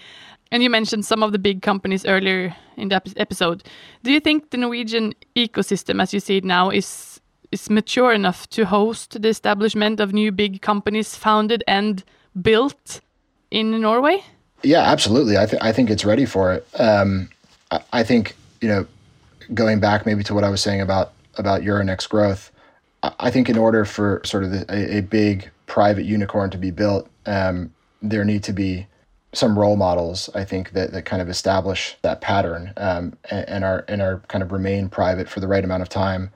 And 0.51 0.63
you 0.63 0.69
mentioned 0.69 1.05
some 1.05 1.23
of 1.23 1.31
the 1.31 1.39
big 1.39 1.61
companies 1.61 2.05
earlier 2.05 2.55
in 2.77 2.89
the 2.89 3.01
episode. 3.17 3.63
Do 4.03 4.11
you 4.11 4.19
think 4.19 4.51
the 4.51 4.57
Norwegian 4.57 5.13
ecosystem, 5.35 6.01
as 6.01 6.13
you 6.13 6.19
see 6.19 6.37
it 6.37 6.45
now, 6.45 6.69
is 6.69 7.19
is 7.51 7.69
mature 7.69 8.11
enough 8.11 8.49
to 8.49 8.65
host 8.65 9.21
the 9.21 9.29
establishment 9.29 9.99
of 9.99 10.13
new 10.13 10.31
big 10.31 10.61
companies 10.61 11.15
founded 11.15 11.63
and 11.67 12.03
built 12.41 13.01
in 13.51 13.79
Norway? 13.79 14.23
Yeah, 14.63 14.81
absolutely. 14.81 15.37
I, 15.37 15.45
th- 15.45 15.61
I 15.61 15.71
think 15.71 15.89
it's 15.89 16.03
ready 16.03 16.25
for 16.25 16.53
it. 16.53 16.67
Um, 16.79 17.29
I 17.93 18.03
think 18.03 18.35
you 18.61 18.67
know, 18.67 18.87
going 19.53 19.79
back 19.79 20.05
maybe 20.05 20.23
to 20.23 20.33
what 20.33 20.43
I 20.43 20.49
was 20.49 20.61
saying 20.61 20.81
about 20.81 21.13
about 21.37 21.61
Euronext 21.61 22.09
growth, 22.09 22.51
I 23.03 23.29
think 23.29 23.49
in 23.49 23.57
order 23.57 23.85
for 23.85 24.21
sort 24.23 24.43
of 24.43 24.51
the, 24.51 24.65
a, 24.69 24.97
a, 24.97 25.01
big 25.01 25.49
private 25.67 26.05
unicorn 26.05 26.49
to 26.51 26.57
be 26.57 26.71
built, 26.71 27.09
um, 27.25 27.73
there 28.01 28.23
need 28.23 28.43
to 28.43 28.53
be 28.53 28.87
some 29.37 29.57
role 29.57 29.75
models. 29.75 30.29
I 30.33 30.43
think 30.43 30.71
that, 30.71 30.91
that 30.91 31.05
kind 31.05 31.21
of 31.21 31.29
establish 31.29 31.97
that 32.01 32.21
pattern 32.21 32.73
um, 32.77 33.17
and, 33.29 33.49
and, 33.49 33.63
are 33.63 33.85
and 33.87 34.01
are 34.01 34.19
kind 34.27 34.41
of 34.41 34.51
remain 34.51 34.89
private 34.89 35.29
for 35.29 35.39
the 35.39 35.47
right 35.47 35.63
amount 35.63 35.81
of 35.81 35.89
time 35.89 36.31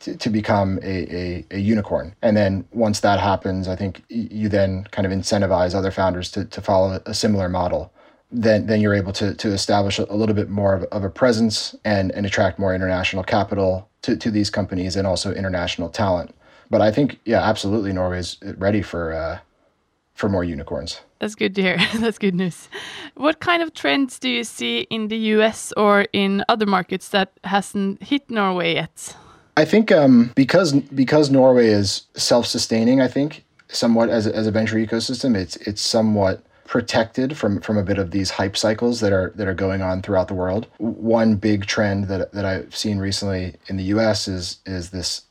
to, 0.00 0.16
to 0.16 0.30
become 0.30 0.78
a, 0.82 1.16
a, 1.16 1.46
a, 1.50 1.58
unicorn. 1.58 2.14
And 2.22 2.36
then 2.36 2.66
once 2.72 3.00
that 3.00 3.20
happens, 3.20 3.68
I 3.68 3.76
think 3.76 4.02
you 4.08 4.48
then 4.48 4.84
kind 4.90 5.06
of 5.06 5.12
incentivize 5.12 5.74
other 5.74 5.90
founders 5.90 6.30
to, 6.32 6.44
to 6.46 6.60
follow 6.62 7.02
a 7.04 7.14
similar 7.14 7.48
model 7.48 7.92
then 8.34 8.66
then 8.66 8.80
you're 8.80 8.94
able 8.94 9.12
to 9.12 9.34
to 9.34 9.48
establish 9.50 9.98
a, 9.98 10.12
little 10.12 10.34
bit 10.34 10.50
more 10.50 10.74
of, 10.74 10.82
of, 10.84 11.04
a 11.04 11.10
presence 11.10 11.74
and 11.84 12.10
and 12.12 12.26
attract 12.26 12.58
more 12.58 12.74
international 12.74 13.22
capital 13.22 13.88
to, 14.02 14.16
to 14.16 14.30
these 14.30 14.50
companies 14.50 14.96
and 14.96 15.06
also 15.06 15.32
international 15.32 15.88
talent. 15.88 16.34
But 16.68 16.80
I 16.80 16.90
think 16.90 17.20
yeah, 17.24 17.42
absolutely, 17.42 17.92
Norway 17.92 18.18
is 18.18 18.38
ready 18.56 18.82
for 18.82 19.12
uh, 19.12 19.38
for 20.14 20.28
more 20.28 20.44
unicorns. 20.44 21.00
That's 21.18 21.34
good 21.34 21.54
to 21.56 21.62
hear. 21.62 21.78
That's 21.96 22.18
good 22.18 22.34
news. 22.34 22.68
What 23.16 23.40
kind 23.40 23.62
of 23.62 23.74
trends 23.74 24.18
do 24.18 24.28
you 24.28 24.44
see 24.44 24.80
in 24.90 25.08
the 25.08 25.18
U.S. 25.36 25.72
or 25.76 26.06
in 26.12 26.44
other 26.48 26.66
markets 26.66 27.08
that 27.10 27.32
hasn't 27.44 28.02
hit 28.02 28.30
Norway 28.30 28.74
yet? 28.74 29.16
I 29.56 29.64
think 29.64 29.92
um, 29.92 30.32
because 30.34 30.72
because 30.72 31.30
Norway 31.30 31.68
is 31.68 32.02
self 32.14 32.46
sustaining. 32.46 33.00
I 33.00 33.08
think 33.08 33.44
somewhat 33.68 34.08
as 34.08 34.26
a, 34.26 34.34
as 34.34 34.46
a 34.46 34.50
venture 34.50 34.76
ecosystem, 34.76 35.36
it's 35.36 35.56
it's 35.56 35.80
somewhat 35.80 36.42
protected 36.66 37.36
from 37.36 37.60
from 37.60 37.76
a 37.78 37.82
bit 37.82 37.98
of 37.98 38.10
these 38.10 38.30
hype 38.30 38.56
cycles 38.56 39.00
that 39.00 39.12
are 39.12 39.32
that 39.36 39.46
are 39.46 39.54
going 39.54 39.82
on 39.82 40.02
throughout 40.02 40.28
the 40.28 40.34
world. 40.34 40.66
One 40.78 41.36
big 41.36 41.66
trend 41.66 42.08
that 42.08 42.32
that 42.32 42.44
I've 42.44 42.74
seen 42.74 42.98
recently 42.98 43.54
in 43.68 43.76
the 43.76 43.84
U.S. 43.84 44.26
is 44.26 44.58
is 44.66 44.90
this 44.90 45.22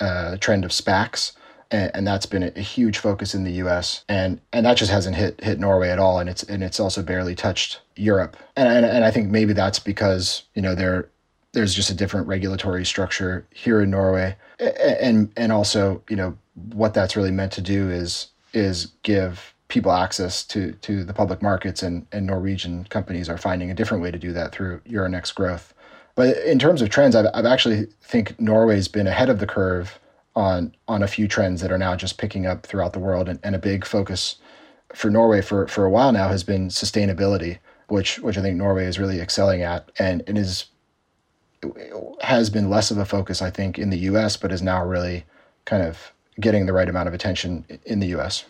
uh, 0.00 0.36
trend 0.38 0.64
of 0.64 0.72
SPACs. 0.72 1.32
And, 1.70 1.90
and 1.94 2.06
that's 2.06 2.26
been 2.26 2.42
a, 2.42 2.60
huge 2.60 2.98
focus 2.98 3.34
in 3.34 3.44
the 3.44 3.52
U.S. 3.52 4.04
and 4.08 4.40
and 4.52 4.66
that 4.66 4.76
just 4.76 4.90
hasn't 4.90 5.16
hit 5.16 5.40
hit 5.42 5.60
Norway 5.60 5.90
at 5.90 5.98
all, 5.98 6.18
and 6.18 6.28
it's 6.28 6.42
and 6.42 6.64
it's 6.64 6.80
also 6.80 7.02
barely 7.02 7.34
touched 7.34 7.80
Europe. 7.96 8.36
And 8.56 8.68
and, 8.68 8.84
and 8.84 9.04
I 9.04 9.10
think 9.10 9.30
maybe 9.30 9.52
that's 9.52 9.78
because 9.78 10.42
you 10.54 10.62
know 10.62 10.74
there 10.74 11.08
there's 11.52 11.74
just 11.74 11.90
a 11.90 11.94
different 11.94 12.26
regulatory 12.26 12.84
structure 12.84 13.46
here 13.52 13.80
in 13.80 13.90
Norway, 13.90 14.36
and 14.58 15.32
and 15.36 15.52
also 15.52 16.02
you 16.08 16.16
know 16.16 16.36
what 16.72 16.94
that's 16.94 17.16
really 17.16 17.30
meant 17.30 17.52
to 17.52 17.60
do 17.60 17.90
is 17.90 18.28
is 18.52 18.86
give 19.02 19.54
people 19.68 19.92
access 19.92 20.44
to 20.44 20.72
to 20.72 21.04
the 21.04 21.14
public 21.14 21.42
markets, 21.42 21.82
and 21.82 22.06
and 22.12 22.26
Norwegian 22.26 22.84
companies 22.84 23.28
are 23.28 23.38
finding 23.38 23.70
a 23.70 23.74
different 23.74 24.02
way 24.02 24.10
to 24.10 24.18
do 24.18 24.32
that 24.32 24.52
through 24.52 24.80
Euronext 24.80 25.34
growth. 25.34 25.72
But 26.14 26.36
in 26.38 26.58
terms 26.58 26.82
of 26.82 26.90
trends, 26.90 27.14
I've, 27.14 27.26
I've 27.32 27.46
actually 27.46 27.86
think 28.02 28.38
Norway's 28.38 28.88
been 28.88 29.06
ahead 29.06 29.30
of 29.30 29.38
the 29.38 29.46
curve 29.46 29.98
on 30.36 30.74
on 30.86 31.02
a 31.02 31.08
few 31.08 31.26
trends 31.26 31.60
that 31.60 31.72
are 31.72 31.78
now 31.78 31.96
just 31.96 32.18
picking 32.18 32.46
up 32.46 32.66
throughout 32.66 32.92
the 32.92 32.98
world, 32.98 33.28
and, 33.28 33.38
and 33.42 33.54
a 33.54 33.58
big 33.58 33.84
focus 33.84 34.36
for 34.94 35.10
Norway 35.10 35.40
for 35.40 35.66
for 35.66 35.84
a 35.84 35.90
while 35.90 36.12
now 36.12 36.28
has 36.28 36.44
been 36.44 36.68
sustainability, 36.68 37.58
which 37.88 38.18
which 38.20 38.38
I 38.38 38.42
think 38.42 38.56
Norway 38.56 38.86
is 38.86 38.98
really 38.98 39.20
excelling 39.20 39.62
at, 39.62 39.90
and 39.98 40.22
it 40.26 40.36
is 40.38 40.66
has 42.22 42.50
been 42.50 42.70
less 42.70 42.90
of 42.90 42.98
a 42.98 43.04
focus, 43.04 43.42
I 43.42 43.50
think, 43.50 43.78
in 43.78 43.90
the 43.90 43.98
U.S., 43.98 44.36
but 44.36 44.50
is 44.50 44.62
now 44.62 44.84
really 44.84 45.24
kind 45.66 45.82
of 45.82 46.12
getting 46.38 46.66
the 46.66 46.72
right 46.72 46.88
amount 46.88 47.08
of 47.08 47.14
attention 47.14 47.66
in 47.84 48.00
the 48.00 48.08
U.S. 48.08 48.44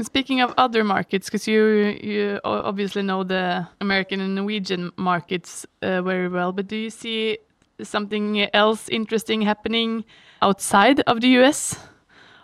Speaking 0.00 0.40
of 0.40 0.52
other 0.56 0.82
markets, 0.82 1.28
because 1.28 1.46
you 1.46 1.62
you 2.02 2.40
obviously 2.44 3.02
know 3.02 3.22
the 3.22 3.68
American 3.80 4.20
and 4.20 4.34
Norwegian 4.34 4.90
markets 4.96 5.66
uh, 5.82 6.02
very 6.02 6.28
well, 6.28 6.52
but 6.52 6.66
do 6.66 6.76
you 6.76 6.90
see 6.90 7.38
something 7.84 8.48
else 8.54 8.88
interesting 8.88 9.42
happening 9.42 10.04
outside 10.42 11.00
of 11.00 11.20
the 11.20 11.28
US 11.40 11.76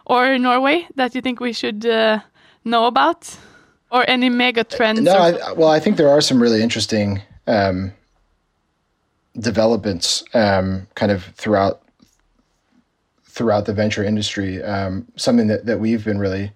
or 0.04 0.38
Norway 0.38 0.86
that 0.94 1.14
you 1.14 1.20
think 1.20 1.40
we 1.40 1.52
should 1.52 1.86
uh, 1.86 2.20
know 2.64 2.86
about? 2.86 3.36
or 3.90 4.08
any 4.08 4.28
mega 4.28 4.64
trends? 4.64 5.00
No, 5.00 5.16
I, 5.16 5.52
well, 5.52 5.68
I 5.68 5.80
think 5.80 5.96
there 5.96 6.08
are 6.08 6.20
some 6.20 6.40
really 6.40 6.62
interesting 6.62 7.22
um, 7.46 7.92
developments 9.38 10.24
um, 10.34 10.86
kind 10.94 11.12
of 11.12 11.24
throughout 11.24 11.82
throughout 13.24 13.66
the 13.66 13.74
venture 13.74 14.02
industry. 14.02 14.62
Um, 14.62 15.06
something 15.16 15.46
that, 15.48 15.66
that 15.66 15.78
we've 15.78 16.04
been 16.04 16.18
really 16.18 16.52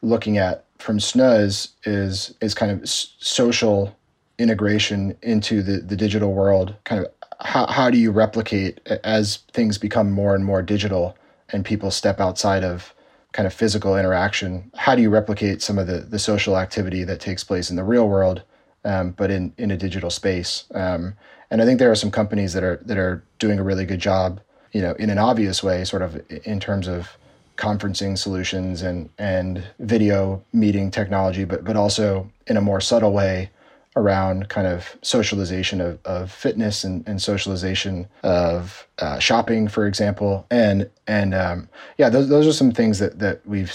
looking 0.00 0.38
at 0.38 0.64
from 0.78 0.98
Snø 0.98 1.44
is 1.84 2.34
is 2.40 2.54
kind 2.54 2.72
of 2.72 2.88
social 2.88 3.96
integration 4.38 5.16
into 5.22 5.62
the, 5.62 5.78
the 5.78 5.96
digital 5.96 6.32
world. 6.32 6.74
Kind 6.84 7.04
of 7.04 7.12
how, 7.42 7.66
how 7.66 7.90
do 7.90 7.98
you 7.98 8.10
replicate 8.10 8.80
as 9.04 9.38
things 9.52 9.78
become 9.78 10.10
more 10.10 10.34
and 10.34 10.44
more 10.44 10.62
digital 10.62 11.16
and 11.50 11.64
people 11.64 11.90
step 11.90 12.20
outside 12.20 12.64
of 12.64 12.94
kind 13.32 13.46
of 13.46 13.52
physical 13.52 13.96
interaction? 13.96 14.70
How 14.74 14.94
do 14.94 15.02
you 15.02 15.10
replicate 15.10 15.62
some 15.62 15.78
of 15.78 15.86
the, 15.86 15.98
the 15.98 16.18
social 16.18 16.58
activity 16.58 17.04
that 17.04 17.20
takes 17.20 17.44
place 17.44 17.70
in 17.70 17.76
the 17.76 17.84
real 17.84 18.08
world, 18.08 18.42
um, 18.84 19.10
but 19.12 19.30
in, 19.30 19.52
in 19.58 19.70
a 19.70 19.76
digital 19.76 20.10
space? 20.10 20.64
Um, 20.74 21.14
and 21.50 21.60
I 21.60 21.64
think 21.64 21.78
there 21.78 21.90
are 21.90 21.96
some 21.96 22.10
companies 22.10 22.54
that 22.54 22.64
are 22.64 22.80
that 22.86 22.96
are 22.96 23.22
doing 23.38 23.58
a 23.58 23.62
really 23.62 23.84
good 23.84 24.00
job 24.00 24.40
you 24.72 24.80
know, 24.80 24.94
in 24.94 25.10
an 25.10 25.18
obvious 25.18 25.62
way, 25.62 25.84
sort 25.84 26.02
of 26.02 26.20
in 26.44 26.58
terms 26.58 26.88
of 26.88 27.16
conferencing 27.56 28.16
solutions 28.16 28.82
and 28.82 29.10
and 29.18 29.62
video 29.78 30.42
meeting 30.52 30.90
technology, 30.90 31.44
but 31.44 31.64
but 31.64 31.76
also 31.76 32.30
in 32.46 32.56
a 32.56 32.60
more 32.60 32.80
subtle 32.80 33.12
way 33.12 33.50
around 33.96 34.48
kind 34.48 34.66
of 34.66 34.96
socialization 35.02 35.80
of, 35.80 35.98
of 36.04 36.32
fitness 36.32 36.84
and, 36.84 37.06
and 37.06 37.20
socialization 37.20 38.08
of 38.22 38.86
uh, 38.98 39.18
shopping, 39.18 39.68
for 39.68 39.86
example, 39.86 40.46
and 40.50 40.88
and 41.06 41.34
um, 41.34 41.68
yeah, 41.98 42.08
those 42.08 42.28
those 42.28 42.46
are 42.46 42.52
some 42.52 42.72
things 42.72 42.98
that 42.98 43.18
that 43.18 43.46
we've 43.46 43.74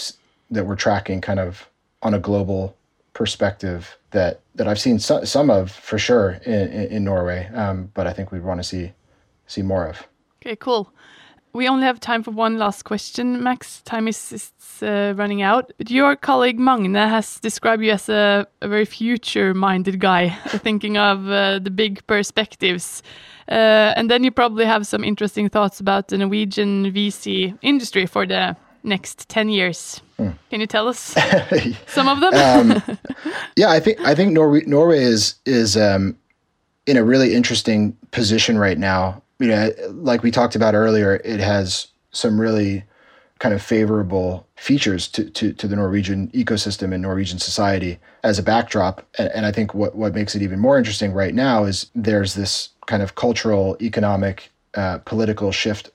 that 0.50 0.66
we're 0.66 0.76
tracking 0.76 1.20
kind 1.20 1.40
of 1.40 1.68
on 2.02 2.14
a 2.14 2.18
global 2.18 2.74
perspective 3.12 3.96
that 4.10 4.40
that 4.54 4.66
I've 4.66 4.80
seen 4.80 4.98
so, 4.98 5.24
some 5.24 5.50
of 5.50 5.70
for 5.70 5.98
sure 5.98 6.40
in, 6.44 6.68
in, 6.68 6.86
in 6.92 7.04
Norway, 7.04 7.48
um, 7.54 7.90
but 7.94 8.06
I 8.06 8.12
think 8.12 8.32
we'd 8.32 8.42
want 8.44 8.60
to 8.60 8.64
see 8.64 8.92
see 9.46 9.62
more 9.62 9.86
of. 9.86 10.06
Okay, 10.42 10.56
cool. 10.56 10.92
We 11.52 11.68
only 11.68 11.84
have 11.84 12.00
time 12.00 12.22
for 12.22 12.30
one 12.30 12.58
last 12.58 12.84
question, 12.84 13.42
Max. 13.42 13.82
Time 13.82 14.06
is, 14.08 14.32
is 14.32 14.52
uh, 14.82 15.14
running 15.16 15.42
out. 15.42 15.72
But 15.78 15.90
your 15.90 16.16
colleague 16.16 16.58
Magne 16.58 16.94
has 16.94 17.40
described 17.40 17.82
you 17.82 17.92
as 17.92 18.08
a, 18.08 18.46
a 18.60 18.68
very 18.68 18.84
future 18.84 19.54
minded 19.54 19.98
guy, 19.98 20.28
thinking 20.48 20.96
of 20.96 21.28
uh, 21.28 21.58
the 21.58 21.70
big 21.70 22.06
perspectives. 22.06 23.02
Uh, 23.48 23.94
and 23.96 24.10
then 24.10 24.24
you 24.24 24.30
probably 24.30 24.66
have 24.66 24.86
some 24.86 25.02
interesting 25.02 25.48
thoughts 25.48 25.80
about 25.80 26.08
the 26.08 26.18
Norwegian 26.18 26.92
VC 26.92 27.58
industry 27.62 28.06
for 28.06 28.26
the 28.26 28.56
next 28.82 29.28
10 29.28 29.48
years. 29.48 30.02
Mm. 30.18 30.34
Can 30.50 30.60
you 30.60 30.66
tell 30.66 30.88
us 30.88 30.98
some 31.86 32.08
of 32.08 32.20
them? 32.20 32.34
um, 32.34 32.82
yeah, 33.56 33.70
I 33.70 33.80
think 33.80 34.00
I 34.00 34.14
think 34.14 34.32
Norway, 34.32 34.62
Norway 34.66 34.98
is 34.98 35.36
is 35.46 35.76
um, 35.76 36.18
in 36.86 36.96
a 36.96 37.04
really 37.04 37.34
interesting 37.34 37.96
position 38.10 38.58
right 38.58 38.78
now 38.78 39.22
you 39.38 39.48
know, 39.48 39.70
like 39.90 40.22
we 40.22 40.30
talked 40.30 40.56
about 40.56 40.74
earlier, 40.74 41.20
it 41.24 41.40
has 41.40 41.88
some 42.10 42.40
really 42.40 42.84
kind 43.38 43.54
of 43.54 43.62
favorable 43.62 44.46
features 44.56 45.06
to, 45.06 45.30
to, 45.30 45.52
to 45.52 45.68
the 45.68 45.76
Norwegian 45.76 46.28
ecosystem 46.32 46.92
and 46.92 47.02
Norwegian 47.02 47.38
society 47.38 47.98
as 48.24 48.38
a 48.38 48.42
backdrop. 48.42 49.06
And, 49.16 49.28
and 49.28 49.46
I 49.46 49.52
think 49.52 49.74
what, 49.74 49.94
what 49.94 50.14
makes 50.14 50.34
it 50.34 50.42
even 50.42 50.58
more 50.58 50.76
interesting 50.76 51.12
right 51.12 51.34
now 51.34 51.64
is 51.64 51.90
there's 51.94 52.34
this 52.34 52.70
kind 52.86 53.02
of 53.02 53.14
cultural, 53.14 53.76
economic, 53.80 54.50
uh, 54.74 54.98
political 54.98 55.52
shift 55.52 55.90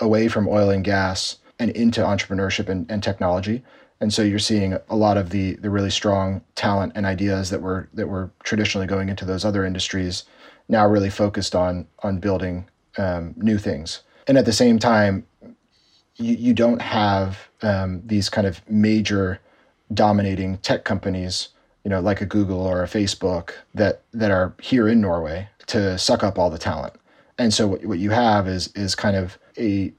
away 0.00 0.28
from 0.28 0.48
oil 0.48 0.70
and 0.70 0.84
gas 0.84 1.38
and 1.58 1.70
into 1.70 2.00
entrepreneurship 2.00 2.68
and, 2.68 2.90
and 2.90 3.02
technology. 3.02 3.62
And 4.00 4.12
so 4.12 4.22
you're 4.22 4.38
seeing 4.38 4.76
a 4.88 4.96
lot 4.96 5.16
of 5.16 5.30
the 5.30 5.54
the 5.54 5.70
really 5.70 5.90
strong 5.90 6.40
talent 6.54 6.92
and 6.94 7.04
ideas 7.04 7.50
that 7.50 7.62
were 7.62 7.88
that 7.94 8.06
were 8.06 8.30
traditionally 8.44 8.86
going 8.86 9.08
into 9.08 9.24
those 9.24 9.44
other 9.44 9.64
industries 9.64 10.24
now 10.68 10.86
really 10.86 11.10
focused 11.10 11.56
on 11.56 11.86
on 12.04 12.18
building 12.18 12.68
um, 12.98 13.34
new 13.36 13.58
things. 13.58 14.02
And 14.26 14.36
at 14.36 14.44
the 14.44 14.52
same 14.52 14.78
time, 14.78 15.26
you, 16.16 16.34
you 16.34 16.54
don't 16.54 16.82
have 16.82 17.48
um, 17.62 18.02
these 18.04 18.28
kind 18.28 18.46
of 18.46 18.60
major 18.68 19.40
dominating 19.94 20.58
tech 20.58 20.84
companies, 20.84 21.48
you 21.84 21.90
know, 21.90 22.00
like 22.00 22.20
a 22.20 22.26
Google 22.26 22.60
or 22.60 22.82
a 22.82 22.86
Facebook 22.86 23.52
that 23.74 24.02
that 24.12 24.30
are 24.30 24.54
here 24.60 24.88
in 24.88 25.00
Norway 25.00 25.48
to 25.66 25.98
suck 25.98 26.22
up 26.22 26.38
all 26.38 26.50
the 26.50 26.58
talent. 26.58 26.94
And 27.38 27.54
so 27.54 27.66
what, 27.68 27.84
what 27.84 27.98
you 27.98 28.10
have 28.10 28.48
is 28.48 28.68
is 28.74 28.94
kind 28.94 29.16
of 29.16 29.38
a 29.58 29.92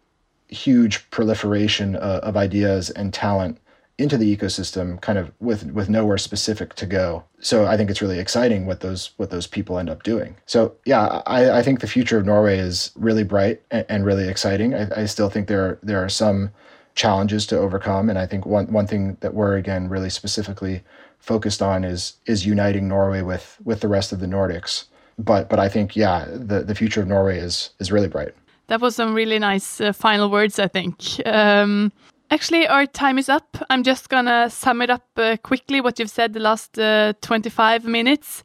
huge 0.49 1.09
proliferation 1.11 1.95
of, 1.95 2.21
of 2.21 2.37
ideas 2.37 2.89
and 2.91 3.13
talent 3.13 3.59
into 3.99 4.17
the 4.17 4.35
ecosystem 4.35 4.99
kind 5.01 5.19
of 5.19 5.31
with 5.41 5.71
with 5.73 5.89
nowhere 5.89 6.17
specific 6.17 6.73
to 6.75 6.85
go. 6.85 7.23
So 7.41 7.65
i 7.65 7.75
think 7.75 7.89
it's 7.89 8.01
really 8.01 8.19
exciting 8.19 8.65
what 8.65 8.79
those 8.79 9.11
what 9.17 9.29
those 9.29 9.45
people 9.45 9.77
end 9.77 9.89
up 9.89 10.03
doing. 10.03 10.37
So 10.45 10.73
yeah 10.85 11.21
i, 11.27 11.59
I 11.59 11.61
think 11.61 11.81
the 11.81 11.87
future 11.87 12.17
of 12.17 12.25
norway 12.25 12.57
is 12.57 12.91
really 12.95 13.25
bright 13.25 13.61
and, 13.71 13.85
and 13.89 14.05
really 14.05 14.27
exciting. 14.27 14.73
I, 14.73 15.01
I, 15.01 15.05
still 15.05 15.29
think 15.29 15.47
there 15.47 15.65
are 15.65 15.79
there 15.83 16.03
are 16.03 16.09
some 16.09 16.51
challenges 16.95 17.45
to 17.47 17.57
overcome. 17.57 18.09
And 18.09 18.17
i 18.17 18.25
think 18.25 18.45
one 18.45 18.71
one 18.71 18.87
thing 18.87 19.17
that 19.19 19.33
we're 19.33 19.57
again 19.57 19.89
really 19.89 20.09
specifically 20.09 20.81
focused 21.19 21.61
on 21.61 21.83
is 21.83 22.13
is 22.25 22.45
uniting 22.45 22.87
norway 22.87 23.21
with 23.21 23.57
with 23.65 23.81
the 23.81 23.89
rest 23.89 24.13
of 24.13 24.21
the 24.21 24.27
nordics. 24.27 24.85
But 25.17 25.49
but 25.49 25.59
i 25.59 25.67
think 25.67 25.95
yeah 25.97 26.25
the 26.29 26.63
the 26.63 26.75
future 26.75 27.01
of 27.01 27.07
norway 27.07 27.37
is 27.37 27.71
is 27.79 27.91
really 27.91 28.07
bright. 28.07 28.33
That 28.67 28.81
was 28.81 28.95
some 28.95 29.13
really 29.15 29.39
nice 29.39 29.81
uh, 29.81 29.91
final 29.91 30.29
words 30.29 30.57
i 30.57 30.67
think. 30.67 30.95
Um, 31.25 31.91
Actually, 32.31 32.67
our 32.67 32.85
time 32.85 33.17
is 33.17 33.27
up. 33.27 33.57
I'm 33.71 33.81
just 33.81 34.07
gonna 34.07 34.51
sum 34.51 34.83
it 34.83 34.91
up 34.91 35.07
uh, 35.17 35.37
quickly 35.37 35.81
what 35.81 35.97
you've 35.97 36.11
said 36.11 36.33
the 36.33 36.39
last 36.39 36.77
uh, 36.77 37.13
25 37.21 37.85
minutes. 37.85 38.43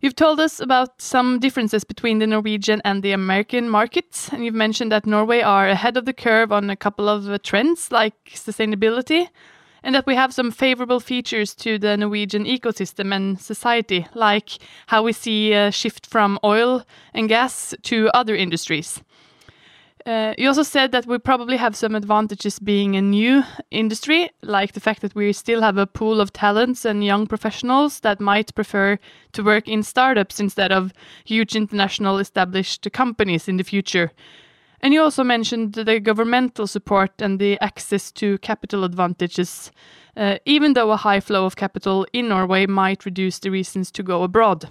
You've 0.00 0.16
told 0.16 0.38
us 0.38 0.60
about 0.60 1.00
some 1.00 1.38
differences 1.38 1.82
between 1.82 2.18
the 2.18 2.26
Norwegian 2.26 2.82
and 2.84 3.02
the 3.02 3.12
American 3.12 3.70
markets, 3.70 4.28
and 4.30 4.44
you've 4.44 4.54
mentioned 4.54 4.92
that 4.92 5.06
Norway 5.06 5.40
are 5.40 5.66
ahead 5.66 5.96
of 5.96 6.04
the 6.04 6.12
curve 6.12 6.52
on 6.52 6.68
a 6.68 6.76
couple 6.76 7.08
of 7.08 7.30
uh, 7.30 7.38
trends 7.42 7.90
like 7.90 8.32
sustainability, 8.34 9.28
and 9.82 9.94
that 9.94 10.06
we 10.06 10.14
have 10.14 10.34
some 10.34 10.50
favorable 10.50 11.00
features 11.00 11.54
to 11.54 11.78
the 11.78 11.96
Norwegian 11.96 12.44
ecosystem 12.44 13.14
and 13.16 13.40
society, 13.40 14.06
like 14.12 14.58
how 14.88 15.02
we 15.02 15.14
see 15.14 15.54
a 15.54 15.72
shift 15.72 16.04
from 16.04 16.38
oil 16.44 16.84
and 17.14 17.30
gas 17.30 17.74
to 17.84 18.10
other 18.12 18.36
industries. 18.36 19.00
Uh, 20.06 20.32
you 20.38 20.46
also 20.46 20.62
said 20.62 20.92
that 20.92 21.04
we 21.04 21.18
probably 21.18 21.56
have 21.56 21.74
some 21.74 21.96
advantages 21.96 22.60
being 22.60 22.94
a 22.94 23.02
new 23.02 23.42
industry, 23.72 24.30
like 24.42 24.72
the 24.72 24.80
fact 24.80 25.02
that 25.02 25.16
we 25.16 25.32
still 25.32 25.60
have 25.60 25.76
a 25.78 25.86
pool 25.86 26.20
of 26.20 26.32
talents 26.32 26.84
and 26.84 27.04
young 27.04 27.26
professionals 27.26 27.98
that 28.00 28.20
might 28.20 28.54
prefer 28.54 28.96
to 29.32 29.42
work 29.42 29.66
in 29.66 29.82
startups 29.82 30.38
instead 30.38 30.70
of 30.70 30.92
huge 31.24 31.56
international 31.56 32.18
established 32.18 32.86
companies 32.92 33.48
in 33.48 33.56
the 33.56 33.64
future. 33.64 34.12
And 34.80 34.94
you 34.94 35.02
also 35.02 35.24
mentioned 35.24 35.72
the 35.72 35.98
governmental 35.98 36.68
support 36.68 37.20
and 37.20 37.40
the 37.40 37.58
access 37.60 38.12
to 38.12 38.38
capital 38.38 38.84
advantages, 38.84 39.72
uh, 40.16 40.38
even 40.44 40.74
though 40.74 40.92
a 40.92 40.96
high 40.96 41.18
flow 41.18 41.46
of 41.46 41.56
capital 41.56 42.06
in 42.12 42.28
Norway 42.28 42.66
might 42.66 43.04
reduce 43.04 43.40
the 43.40 43.50
reasons 43.50 43.90
to 43.90 44.04
go 44.04 44.22
abroad. 44.22 44.68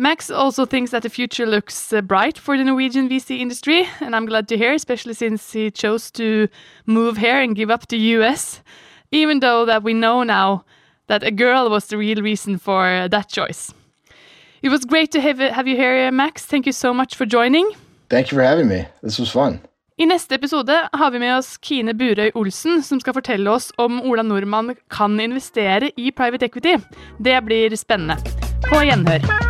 Max 0.00 0.30
also 0.30 0.64
thinks 0.64 0.92
that 0.92 1.02
the 1.02 1.10
future 1.10 1.44
looks 1.44 1.92
uh, 1.92 2.00
bright 2.00 2.38
for 2.38 2.56
the 2.56 2.64
Norwegian 2.64 3.06
VC 3.06 3.38
industry, 3.38 3.86
and 4.00 4.16
I'm 4.16 4.24
glad 4.24 4.48
to 4.48 4.56
hear, 4.56 4.72
especially 4.72 5.12
since 5.12 5.52
he 5.52 5.70
chose 5.70 6.10
to 6.12 6.48
move 6.86 7.18
here 7.18 7.38
and 7.38 7.54
give 7.54 7.70
up 7.70 7.86
the 7.88 7.98
US, 8.16 8.62
even 9.12 9.40
though 9.40 9.66
that 9.66 9.82
we 9.82 9.92
know 9.92 10.22
now 10.22 10.64
that 11.08 11.22
a 11.22 11.30
girl 11.30 11.68
was 11.68 11.88
the 11.88 11.98
real 11.98 12.22
reason 12.22 12.56
for 12.56 12.86
uh, 12.86 13.08
that 13.08 13.28
choice. 13.28 13.74
It 14.62 14.70
was 14.70 14.86
great 14.86 15.12
to 15.12 15.20
have, 15.20 15.38
have 15.38 15.68
you 15.68 15.76
here, 15.76 16.10
Max. 16.10 16.46
Thank 16.46 16.64
you 16.64 16.72
so 16.72 16.94
much 16.94 17.14
for 17.14 17.26
joining. 17.26 17.70
Thank 18.08 18.32
you 18.32 18.38
for 18.38 18.42
having 18.42 18.68
me. 18.68 18.86
This 19.02 19.18
was 19.18 19.30
fun. 19.30 19.60
I 19.98 20.06
neste 20.06 20.34
episode 20.34 20.88
har 20.92 21.10
vi 21.10 21.18
med 21.18 21.36
oss 21.36 21.58
Kine 21.58 21.92
Burøy 21.92 22.30
Olsen, 22.34 22.82
som 22.82 23.00
skal 23.00 23.12
fortelle 23.12 23.50
oss 23.50 23.68
om 23.76 24.00
Ola 24.00 24.22
Nordmann 24.22 24.72
kan 24.88 25.20
investere 25.20 25.92
i 25.96 26.10
private 26.10 26.48
equity. 26.48 26.78
Det 27.18 27.44
blir 27.44 27.76
spennende. 27.76 28.16
På 28.64 28.80
gjenhør. 28.80 29.49